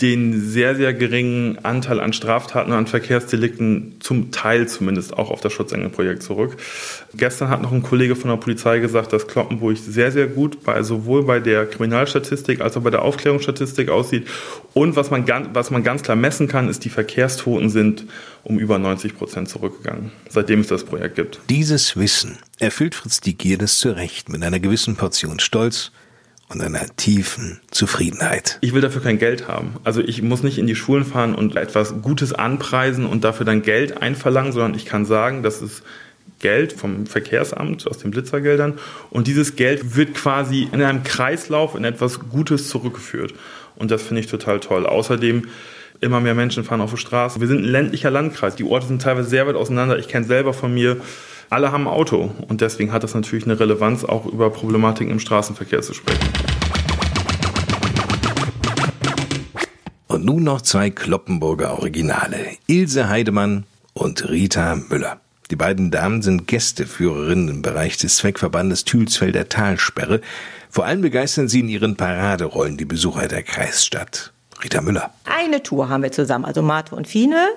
den 0.00 0.40
sehr, 0.40 0.76
sehr 0.76 0.94
geringen 0.94 1.58
Anteil 1.64 1.98
an 2.00 2.12
Straftaten 2.12 2.70
und 2.70 2.78
an 2.78 2.86
Verkehrsdelikten 2.86 3.96
zum 4.00 4.30
Teil 4.30 4.68
zumindest 4.68 5.16
auch 5.16 5.30
auf 5.30 5.40
das 5.40 5.52
Schutzengelprojekt 5.52 6.22
zurück. 6.22 6.56
Gestern 7.14 7.48
hat 7.48 7.62
noch 7.62 7.72
ein 7.72 7.82
Kollege 7.82 8.14
von 8.14 8.30
der 8.30 8.36
Polizei 8.36 8.78
gesagt, 8.78 9.12
dass 9.12 9.26
Kloppenburg 9.26 9.76
sehr, 9.76 10.12
sehr 10.12 10.28
gut 10.28 10.62
bei, 10.62 10.82
sowohl 10.82 11.24
bei 11.24 11.40
der 11.40 11.66
Kriminalstatistik 11.66 12.60
als 12.60 12.76
auch 12.76 12.82
bei 12.82 12.90
der 12.90 13.02
Aufklärungsstatistik 13.02 13.88
aussieht. 13.88 14.28
Und 14.72 14.94
was 14.94 15.10
man, 15.10 15.26
was 15.52 15.70
man 15.70 15.82
ganz 15.82 16.02
klar 16.02 16.16
messen 16.16 16.46
kann, 16.46 16.68
ist, 16.68 16.84
die 16.84 16.90
Verkehrstoten 16.90 17.68
sind 17.68 18.04
um 18.48 18.58
über 18.58 18.78
90 18.78 19.16
Prozent 19.16 19.48
zurückgegangen, 19.48 20.10
seitdem 20.28 20.60
es 20.60 20.68
das 20.68 20.84
Projekt 20.84 21.16
gibt. 21.16 21.40
Dieses 21.50 21.96
Wissen 21.96 22.38
erfüllt 22.58 22.94
Fritz 22.94 23.20
die 23.20 23.36
Gierdes 23.36 23.78
zu 23.78 23.90
Recht 23.90 24.28
mit 24.28 24.42
einer 24.42 24.58
gewissen 24.58 24.96
Portion 24.96 25.38
Stolz 25.38 25.92
und 26.48 26.62
einer 26.62 26.86
tiefen 26.96 27.60
Zufriedenheit. 27.70 28.58
Ich 28.62 28.72
will 28.72 28.80
dafür 28.80 29.02
kein 29.02 29.18
Geld 29.18 29.48
haben. 29.48 29.74
Also 29.84 30.00
ich 30.00 30.22
muss 30.22 30.42
nicht 30.42 30.58
in 30.58 30.66
die 30.66 30.76
Schulen 30.76 31.04
fahren 31.04 31.34
und 31.34 31.56
etwas 31.56 32.00
Gutes 32.00 32.32
anpreisen 32.32 33.04
und 33.04 33.22
dafür 33.22 33.44
dann 33.44 33.60
Geld 33.60 34.00
einverlangen, 34.00 34.52
sondern 34.52 34.74
ich 34.74 34.86
kann 34.86 35.04
sagen, 35.04 35.42
das 35.42 35.60
ist 35.60 35.82
Geld 36.38 36.72
vom 36.72 37.06
Verkehrsamt 37.06 37.86
aus 37.86 37.98
den 37.98 38.12
Blitzergeldern 38.12 38.78
und 39.10 39.26
dieses 39.26 39.56
Geld 39.56 39.96
wird 39.96 40.14
quasi 40.14 40.68
in 40.72 40.80
einem 40.80 41.02
Kreislauf 41.02 41.74
in 41.74 41.84
etwas 41.84 42.20
Gutes 42.30 42.68
zurückgeführt. 42.68 43.34
Und 43.76 43.90
das 43.90 44.02
finde 44.02 44.20
ich 44.20 44.26
total 44.28 44.60
toll. 44.60 44.86
Außerdem 44.86 45.48
immer 46.00 46.20
mehr 46.20 46.34
Menschen 46.34 46.64
fahren 46.64 46.80
auf 46.80 46.90
der 46.90 46.96
Straße. 46.96 47.40
Wir 47.40 47.48
sind 47.48 47.64
ein 47.64 47.70
ländlicher 47.70 48.10
Landkreis. 48.10 48.56
Die 48.56 48.64
Orte 48.64 48.86
sind 48.86 49.02
teilweise 49.02 49.28
sehr 49.28 49.46
weit 49.46 49.56
auseinander. 49.56 49.98
Ich 49.98 50.08
kenne 50.08 50.26
selber 50.26 50.52
von 50.52 50.72
mir 50.72 50.98
alle 51.50 51.72
haben 51.72 51.88
ein 51.88 51.94
Auto 51.94 52.30
und 52.48 52.60
deswegen 52.60 52.92
hat 52.92 53.04
das 53.04 53.14
natürlich 53.14 53.46
eine 53.46 53.58
Relevanz, 53.58 54.04
auch 54.04 54.26
über 54.26 54.50
Problematiken 54.50 55.10
im 55.10 55.18
Straßenverkehr 55.18 55.80
zu 55.80 55.94
sprechen. 55.94 56.28
Und 60.08 60.26
nun 60.26 60.42
noch 60.42 60.60
zwei 60.60 60.90
Kloppenburger 60.90 61.78
Originale, 61.78 62.36
Ilse 62.66 63.08
Heidemann 63.08 63.64
und 63.94 64.28
Rita 64.28 64.76
Müller. 64.76 65.20
Die 65.50 65.56
beiden 65.56 65.90
Damen 65.90 66.20
sind 66.20 66.46
Gästeführerinnen 66.46 67.48
im 67.48 67.62
Bereich 67.62 67.96
des 67.96 68.16
Zweckverbandes 68.16 68.84
Thülsfelder 68.84 69.48
Talsperre. 69.48 70.20
Vor 70.68 70.84
allem 70.84 71.00
begeistern 71.00 71.48
sie 71.48 71.60
in 71.60 71.70
ihren 71.70 71.96
Paraderollen 71.96 72.76
die 72.76 72.84
Besucher 72.84 73.26
der 73.28 73.42
Kreisstadt. 73.42 74.34
Rita 74.62 74.80
Müller. 74.80 75.10
Eine 75.24 75.62
Tour 75.62 75.88
haben 75.88 76.02
wir 76.02 76.12
zusammen, 76.12 76.44
also 76.44 76.62
Martha 76.62 76.96
und 76.96 77.06
Fine. 77.06 77.48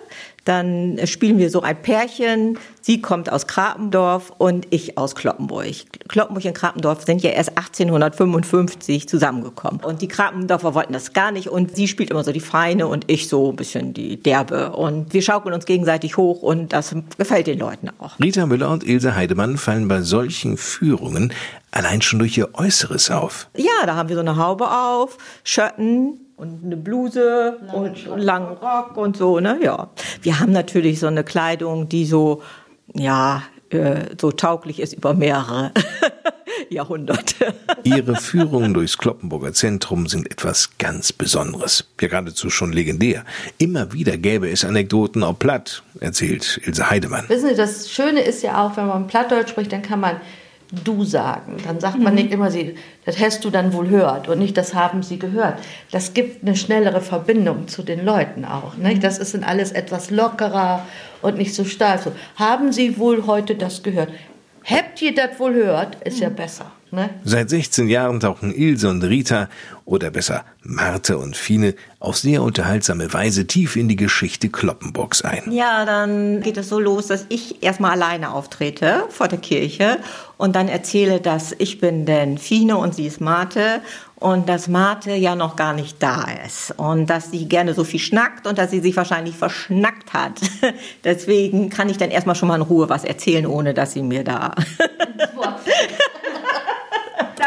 Dann 0.45 0.99
spielen 1.05 1.37
wir 1.37 1.51
so 1.51 1.61
ein 1.61 1.79
Pärchen. 1.79 2.57
Sie 2.81 2.99
kommt 2.99 3.31
aus 3.31 3.45
Krapendorf 3.45 4.33
und 4.39 4.65
ich 4.71 4.97
aus 4.97 5.13
Kloppenburg. 5.13 5.67
Kloppenburg 6.07 6.45
und 6.45 6.53
Krapendorf 6.55 7.03
sind 7.03 7.21
ja 7.21 7.29
erst 7.29 7.49
1855 7.49 9.07
zusammengekommen. 9.07 9.81
Und 9.81 10.01
die 10.01 10.07
Krapendorfer 10.07 10.73
wollten 10.73 10.93
das 10.93 11.13
gar 11.13 11.31
nicht. 11.31 11.49
Und 11.49 11.75
sie 11.75 11.87
spielt 11.87 12.09
immer 12.09 12.23
so 12.23 12.31
die 12.31 12.39
Feine 12.39 12.87
und 12.87 13.05
ich 13.07 13.29
so 13.29 13.51
ein 13.51 13.55
bisschen 13.55 13.93
die 13.93 14.17
Derbe. 14.17 14.71
Und 14.71 15.13
wir 15.13 15.21
schaukeln 15.21 15.53
uns 15.53 15.65
gegenseitig 15.65 16.17
hoch 16.17 16.41
und 16.41 16.73
das 16.73 16.95
gefällt 17.17 17.45
den 17.45 17.59
Leuten 17.59 17.89
auch. 17.99 18.19
Rita 18.19 18.47
Müller 18.47 18.71
und 18.71 18.83
Ilse 18.83 19.15
Heidemann 19.15 19.57
fallen 19.57 19.87
bei 19.87 20.01
solchen 20.01 20.57
Führungen 20.57 21.33
allein 21.69 22.01
schon 22.01 22.19
durch 22.19 22.37
ihr 22.37 22.49
Äußeres 22.53 23.11
auf. 23.11 23.47
Ja, 23.55 23.85
da 23.85 23.95
haben 23.95 24.09
wir 24.09 24.15
so 24.15 24.21
eine 24.21 24.35
Haube 24.37 24.69
auf, 24.69 25.17
Schötten, 25.43 26.19
und 26.41 26.65
eine 26.65 26.75
Bluse 26.75 27.59
Lange 27.61 27.73
und 27.73 28.11
einen 28.11 28.21
langen 28.21 28.57
Rock 28.57 28.97
und 28.97 29.15
so, 29.15 29.39
ne? 29.39 29.59
Ja. 29.61 29.91
Wir 30.23 30.39
haben 30.39 30.51
natürlich 30.51 30.99
so 30.99 31.05
eine 31.05 31.23
Kleidung, 31.23 31.87
die 31.87 32.03
so, 32.05 32.41
ja, 32.95 33.43
äh, 33.69 34.05
so 34.19 34.31
tauglich 34.31 34.79
ist 34.79 34.93
über 34.93 35.13
mehrere 35.13 35.71
Jahrhunderte. 36.71 37.53
Ihre 37.83 38.15
Führungen 38.15 38.73
durchs 38.73 38.97
Kloppenburger 38.97 39.53
Zentrum 39.53 40.07
sind 40.07 40.31
etwas 40.31 40.71
ganz 40.79 41.13
Besonderes. 41.13 41.85
Ja, 42.01 42.07
geradezu 42.07 42.49
schon 42.49 42.73
legendär. 42.73 43.23
Immer 43.59 43.93
wieder 43.93 44.17
gäbe 44.17 44.49
es 44.49 44.65
Anekdoten 44.65 45.21
auf 45.21 45.37
Platt, 45.37 45.83
erzählt 45.99 46.59
Ilse 46.65 46.89
Heidemann. 46.89 47.25
Wissen 47.29 47.49
Sie, 47.49 47.55
das 47.55 47.91
Schöne 47.91 48.21
ist 48.21 48.41
ja 48.41 48.65
auch, 48.65 48.77
wenn 48.77 48.87
man 48.87 49.05
Plattdeutsch 49.05 49.51
spricht, 49.51 49.71
dann 49.71 49.83
kann 49.83 49.99
man 49.99 50.19
du 50.71 51.03
sagen. 51.03 51.57
Dann 51.65 51.79
sagt 51.79 51.99
man 51.99 52.15
nicht 52.15 52.31
immer, 52.31 52.49
sie, 52.49 52.75
das 53.05 53.19
hast 53.19 53.43
du 53.43 53.49
dann 53.49 53.73
wohl 53.73 53.89
hört 53.89 54.27
und 54.27 54.39
nicht, 54.39 54.57
das 54.57 54.73
haben 54.73 55.03
sie 55.03 55.19
gehört. 55.19 55.59
Das 55.91 56.13
gibt 56.13 56.43
eine 56.43 56.55
schnellere 56.55 57.01
Verbindung 57.01 57.67
zu 57.67 57.83
den 57.83 58.05
Leuten 58.05 58.45
auch. 58.45 58.77
Nicht? 58.77 59.03
Das 59.03 59.17
ist 59.17 59.33
dann 59.33 59.43
alles 59.43 59.71
etwas 59.71 60.09
lockerer 60.09 60.85
und 61.21 61.37
nicht 61.37 61.53
so 61.53 61.65
stark. 61.65 62.01
So, 62.01 62.11
haben 62.35 62.71
Sie 62.71 62.97
wohl 62.97 63.27
heute 63.27 63.55
das 63.55 63.83
gehört? 63.83 64.09
habt 64.63 65.01
ihr 65.01 65.13
das 65.13 65.39
wohl 65.39 65.53
hört, 65.53 65.95
ist 66.03 66.19
ja 66.19 66.29
besser. 66.29 66.71
Ne? 66.91 67.09
Seit 67.23 67.49
16 67.49 67.87
Jahren 67.87 68.19
tauchen 68.19 68.53
Ilse 68.53 68.89
und 68.89 69.01
Rita, 69.03 69.47
oder 69.85 70.09
besser 70.09 70.45
Marte 70.63 71.17
und 71.17 71.35
Fine, 71.35 71.73
auf 71.99 72.17
sehr 72.17 72.43
unterhaltsame 72.43 73.13
Weise 73.13 73.47
tief 73.47 73.75
in 73.75 73.87
die 73.87 73.95
Geschichte 73.95 74.49
Kloppenburgs 74.49 75.21
ein. 75.23 75.51
Ja, 75.51 75.85
dann 75.85 76.41
geht 76.41 76.57
es 76.57 76.69
so 76.69 76.79
los, 76.79 77.07
dass 77.07 77.25
ich 77.29 77.63
erstmal 77.63 77.91
alleine 77.91 78.31
auftrete 78.31 79.05
vor 79.09 79.27
der 79.27 79.39
Kirche 79.39 79.99
und 80.37 80.55
dann 80.55 80.67
erzähle, 80.67 81.19
dass 81.19 81.53
ich 81.57 81.79
bin 81.79 82.05
denn 82.05 82.37
Fine 82.37 82.77
und 82.77 82.95
sie 82.95 83.07
ist 83.07 83.21
Marte 83.21 83.81
und 84.15 84.47
dass 84.47 84.67
Marte 84.67 85.13
ja 85.13 85.35
noch 85.35 85.55
gar 85.55 85.73
nicht 85.73 86.01
da 86.01 86.25
ist 86.45 86.73
und 86.77 87.09
dass 87.09 87.31
sie 87.31 87.49
gerne 87.49 87.73
so 87.73 87.83
viel 87.83 87.99
schnackt 87.99 88.47
und 88.47 88.57
dass 88.57 88.69
sie 88.69 88.79
sich 88.79 88.95
wahrscheinlich 88.95 89.35
verschnackt 89.35 90.13
hat. 90.13 90.39
Deswegen 91.03 91.69
kann 91.69 91.89
ich 91.89 91.97
dann 91.97 92.11
erstmal 92.11 92.35
schon 92.35 92.47
mal 92.47 92.55
in 92.55 92.61
Ruhe 92.61 92.87
was 92.87 93.03
erzählen, 93.03 93.45
ohne 93.45 93.73
dass 93.73 93.93
sie 93.93 94.03
mir 94.03 94.23
da 94.23 94.53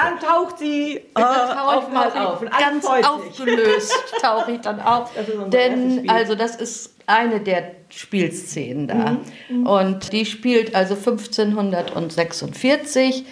dann 0.04 0.20
taucht 0.20 0.58
sie 0.58 0.96
äh, 0.96 1.02
auf 1.20 1.90
mal 1.90 2.12
auf. 2.12 2.44
Ganz 2.58 2.84
aufgelöst 2.86 3.94
tauche 4.22 4.52
ich 4.52 4.60
dann 4.60 4.80
auf. 4.80 5.10
Denn 5.48 6.08
also 6.08 6.34
das 6.34 6.56
ist 6.56 6.94
eine 7.06 7.40
der 7.40 7.72
Spielszenen 7.88 8.88
da. 8.88 8.94
Mhm. 8.94 9.20
mhm. 9.48 9.66
Und 9.66 10.12
die 10.12 10.26
spielt 10.26 10.74
also 10.74 10.94
1546. 10.94 13.24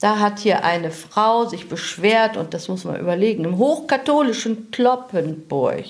Da 0.00 0.18
hat 0.18 0.38
hier 0.40 0.64
eine 0.64 0.90
Frau 0.90 1.44
sich 1.46 1.68
beschwert, 1.68 2.36
und 2.36 2.52
das 2.52 2.68
muss 2.68 2.84
man 2.84 3.00
überlegen, 3.00 3.44
im 3.44 3.56
hochkatholischen 3.56 4.70
Kloppenburg 4.70 5.84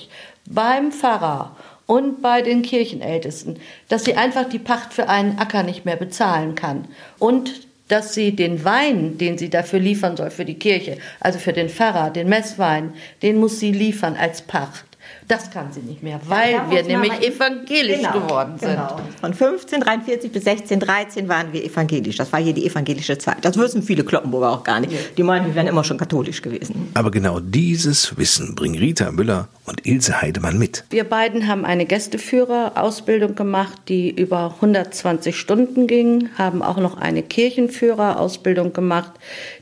beim 0.45 0.93
Pfarrer 0.93 1.57
und 1.87 2.21
bei 2.21 2.41
den 2.41 2.61
Kirchenältesten, 2.61 3.59
dass 3.89 4.05
sie 4.05 4.15
einfach 4.15 4.47
die 4.47 4.59
Pacht 4.59 4.93
für 4.93 5.09
einen 5.09 5.37
Acker 5.39 5.63
nicht 5.63 5.83
mehr 5.83 5.97
bezahlen 5.97 6.55
kann. 6.55 6.87
Und 7.19 7.66
dass 7.87 8.13
sie 8.13 8.35
den 8.35 8.63
Wein, 8.63 9.17
den 9.17 9.37
sie 9.37 9.49
dafür 9.49 9.79
liefern 9.79 10.17
soll, 10.17 10.29
für 10.29 10.45
die 10.45 10.55
Kirche, 10.55 10.97
also 11.19 11.39
für 11.39 11.53
den 11.53 11.69
Pfarrer, 11.69 12.09
den 12.09 12.29
Messwein, 12.29 12.93
den 13.21 13.39
muss 13.39 13.59
sie 13.59 13.71
liefern 13.71 14.15
als 14.15 14.41
Pacht. 14.41 14.85
Das 15.27 15.51
kann 15.51 15.73
sie 15.73 15.81
nicht 15.81 16.03
mehr, 16.03 16.21
weil 16.25 16.53
ja, 16.53 16.71
wir 16.71 16.83
nämlich 16.83 17.11
evangelisch 17.21 17.97
genau, 17.97 18.13
geworden 18.13 18.57
sind. 18.59 18.71
Genau. 18.71 18.99
Von 19.19 19.33
1543 19.33 20.31
bis 20.31 20.47
1613 20.47 21.27
waren 21.27 21.51
wir 21.51 21.63
evangelisch. 21.65 22.15
Das 22.15 22.31
war 22.31 22.41
hier 22.41 22.53
die 22.53 22.65
evangelische 22.65 23.17
Zeit. 23.17 23.37
Das 23.41 23.57
wissen 23.57 23.83
viele 23.83 24.05
Kloppenburger 24.05 24.51
auch 24.51 24.63
gar 24.63 24.79
nicht. 24.79 24.93
Die 25.17 25.23
meinen, 25.23 25.47
wir 25.47 25.55
wären 25.55 25.67
immer 25.67 25.83
schon 25.83 25.97
katholisch 25.97 26.41
gewesen. 26.41 26.91
Aber 26.93 27.11
genau 27.11 27.41
dieses 27.41 28.17
Wissen 28.17 28.55
bringen 28.55 28.77
Rita 28.77 29.11
Müller 29.11 29.49
und 29.67 29.85
Ilse 29.85 30.21
Heidemann 30.21 30.57
mit. 30.57 30.85
Wir 30.89 31.03
beiden 31.03 31.47
haben 31.47 31.65
eine 31.65 31.85
Gästeführerausbildung 31.85 33.35
gemacht, 33.35 33.73
die 33.89 34.09
über 34.09 34.55
120 34.55 35.37
Stunden 35.37 35.87
ging, 35.87 36.29
haben 36.37 36.63
auch 36.63 36.77
noch 36.77 36.97
eine 36.97 37.21
Kirchenführerausbildung 37.21 38.73
gemacht, 38.73 39.11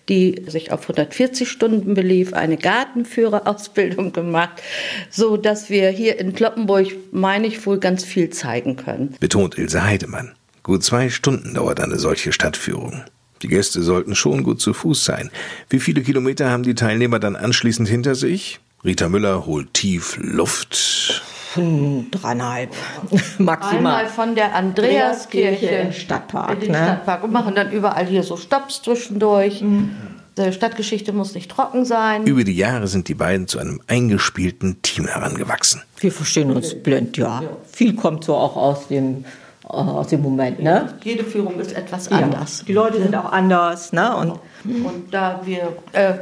die 0.08 0.44
sich 0.48 0.72
auf 0.72 0.84
140 0.84 1.50
Stunden 1.50 1.96
belief, 1.96 2.34
eine 2.34 2.58
Gartenführerausbildung 2.58 4.14
gemacht, 4.14 4.62
so 5.10 5.38
dass 5.38 5.70
wir 5.70 5.90
hier 5.90 6.20
in 6.20 6.34
Kloppenburg, 6.34 6.88
meine 7.12 7.48
ich, 7.48 7.66
wohl 7.66 7.80
ganz 7.80 8.04
viel 8.04 8.30
zeigen 8.30 8.76
können. 8.76 9.16
Betont 9.20 9.58
Ilse 9.58 9.84
Heidemann. 9.84 10.34
Gut 10.62 10.84
zwei 10.84 11.10
Stunden 11.10 11.54
dauert 11.56 11.80
eine 11.80 12.00
solche 12.00 12.32
Stadtführung. 12.32 13.04
Die 13.42 13.48
Gäste 13.48 13.84
sollten 13.84 14.16
schon 14.16 14.44
gut 14.44 14.62
zu 14.62 14.74
Fuß 14.74 15.06
sein. 15.06 15.30
Wie 15.70 15.80
viele 15.80 16.02
Kilometer 16.02 16.50
haben 16.50 16.64
die 16.64 16.74
Teilnehmer 16.74 17.20
dann 17.20 17.36
anschließend 17.36 17.88
hinter 17.88 18.16
sich? 18.16 18.60
Rita 18.86 19.10
Müller 19.10 19.48
holt 19.48 19.74
tief 19.74 20.16
Luft. 20.22 21.24
Hm, 21.56 22.12
dreieinhalb 22.12 22.70
maximal. 23.40 23.78
Einmal 23.78 24.08
von 24.08 24.36
der 24.36 24.54
Andreaskirche 24.54 25.66
in 25.66 25.94
Stadtpark. 25.94 26.54
In 26.54 26.60
den 26.60 26.72
ne? 26.72 26.78
Stadtpark 26.78 27.24
und 27.24 27.32
machen 27.32 27.56
dann 27.56 27.72
überall 27.72 28.06
hier 28.06 28.22
so 28.22 28.38
Stops 28.38 28.84
zwischendurch. 28.84 29.62
Mhm. 29.62 29.96
Die 30.38 30.52
Stadtgeschichte 30.52 31.14
muss 31.14 31.34
nicht 31.34 31.50
trocken 31.50 31.86
sein. 31.86 32.28
Über 32.28 32.44
die 32.44 32.56
Jahre 32.56 32.88
sind 32.88 33.08
die 33.08 33.16
beiden 33.16 33.48
zu 33.48 33.58
einem 33.58 33.82
eingespielten 33.88 34.82
Team 34.84 35.08
herangewachsen. 35.08 35.82
Wir 35.98 36.12
verstehen 36.12 36.52
uns 36.52 36.76
blind, 36.76 37.18
ja. 37.18 37.42
Viel 37.72 37.96
kommt 37.96 38.26
so 38.26 38.36
auch 38.36 38.56
aus 38.56 38.90
dem 38.90 39.26
äh, 39.64 39.68
aus 39.68 40.10
dem 40.10 40.22
Moment, 40.22 40.62
ne? 40.62 40.94
Jede 41.04 41.24
Führung 41.24 41.60
ist 41.60 41.74
etwas 41.74 42.12
anders. 42.12 42.60
Ja. 42.60 42.66
Die 42.68 42.74
Leute 42.74 43.02
sind 43.02 43.16
auch 43.16 43.32
anders, 43.32 43.94
ne? 43.94 44.16
Und, 44.16 44.32
und 44.66 45.12
da 45.12 45.42
wir 45.44 45.76
äh, 45.94 46.16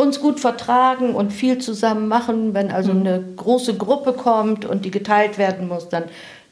uns 0.00 0.20
gut 0.20 0.40
vertragen 0.40 1.14
und 1.14 1.32
viel 1.32 1.58
zusammen 1.58 2.08
machen. 2.08 2.54
Wenn 2.54 2.70
also 2.70 2.92
mhm. 2.92 3.00
eine 3.00 3.24
große 3.36 3.76
Gruppe 3.76 4.12
kommt 4.14 4.64
und 4.64 4.84
die 4.84 4.90
geteilt 4.90 5.38
werden 5.38 5.68
muss, 5.68 5.88
dann 5.88 6.04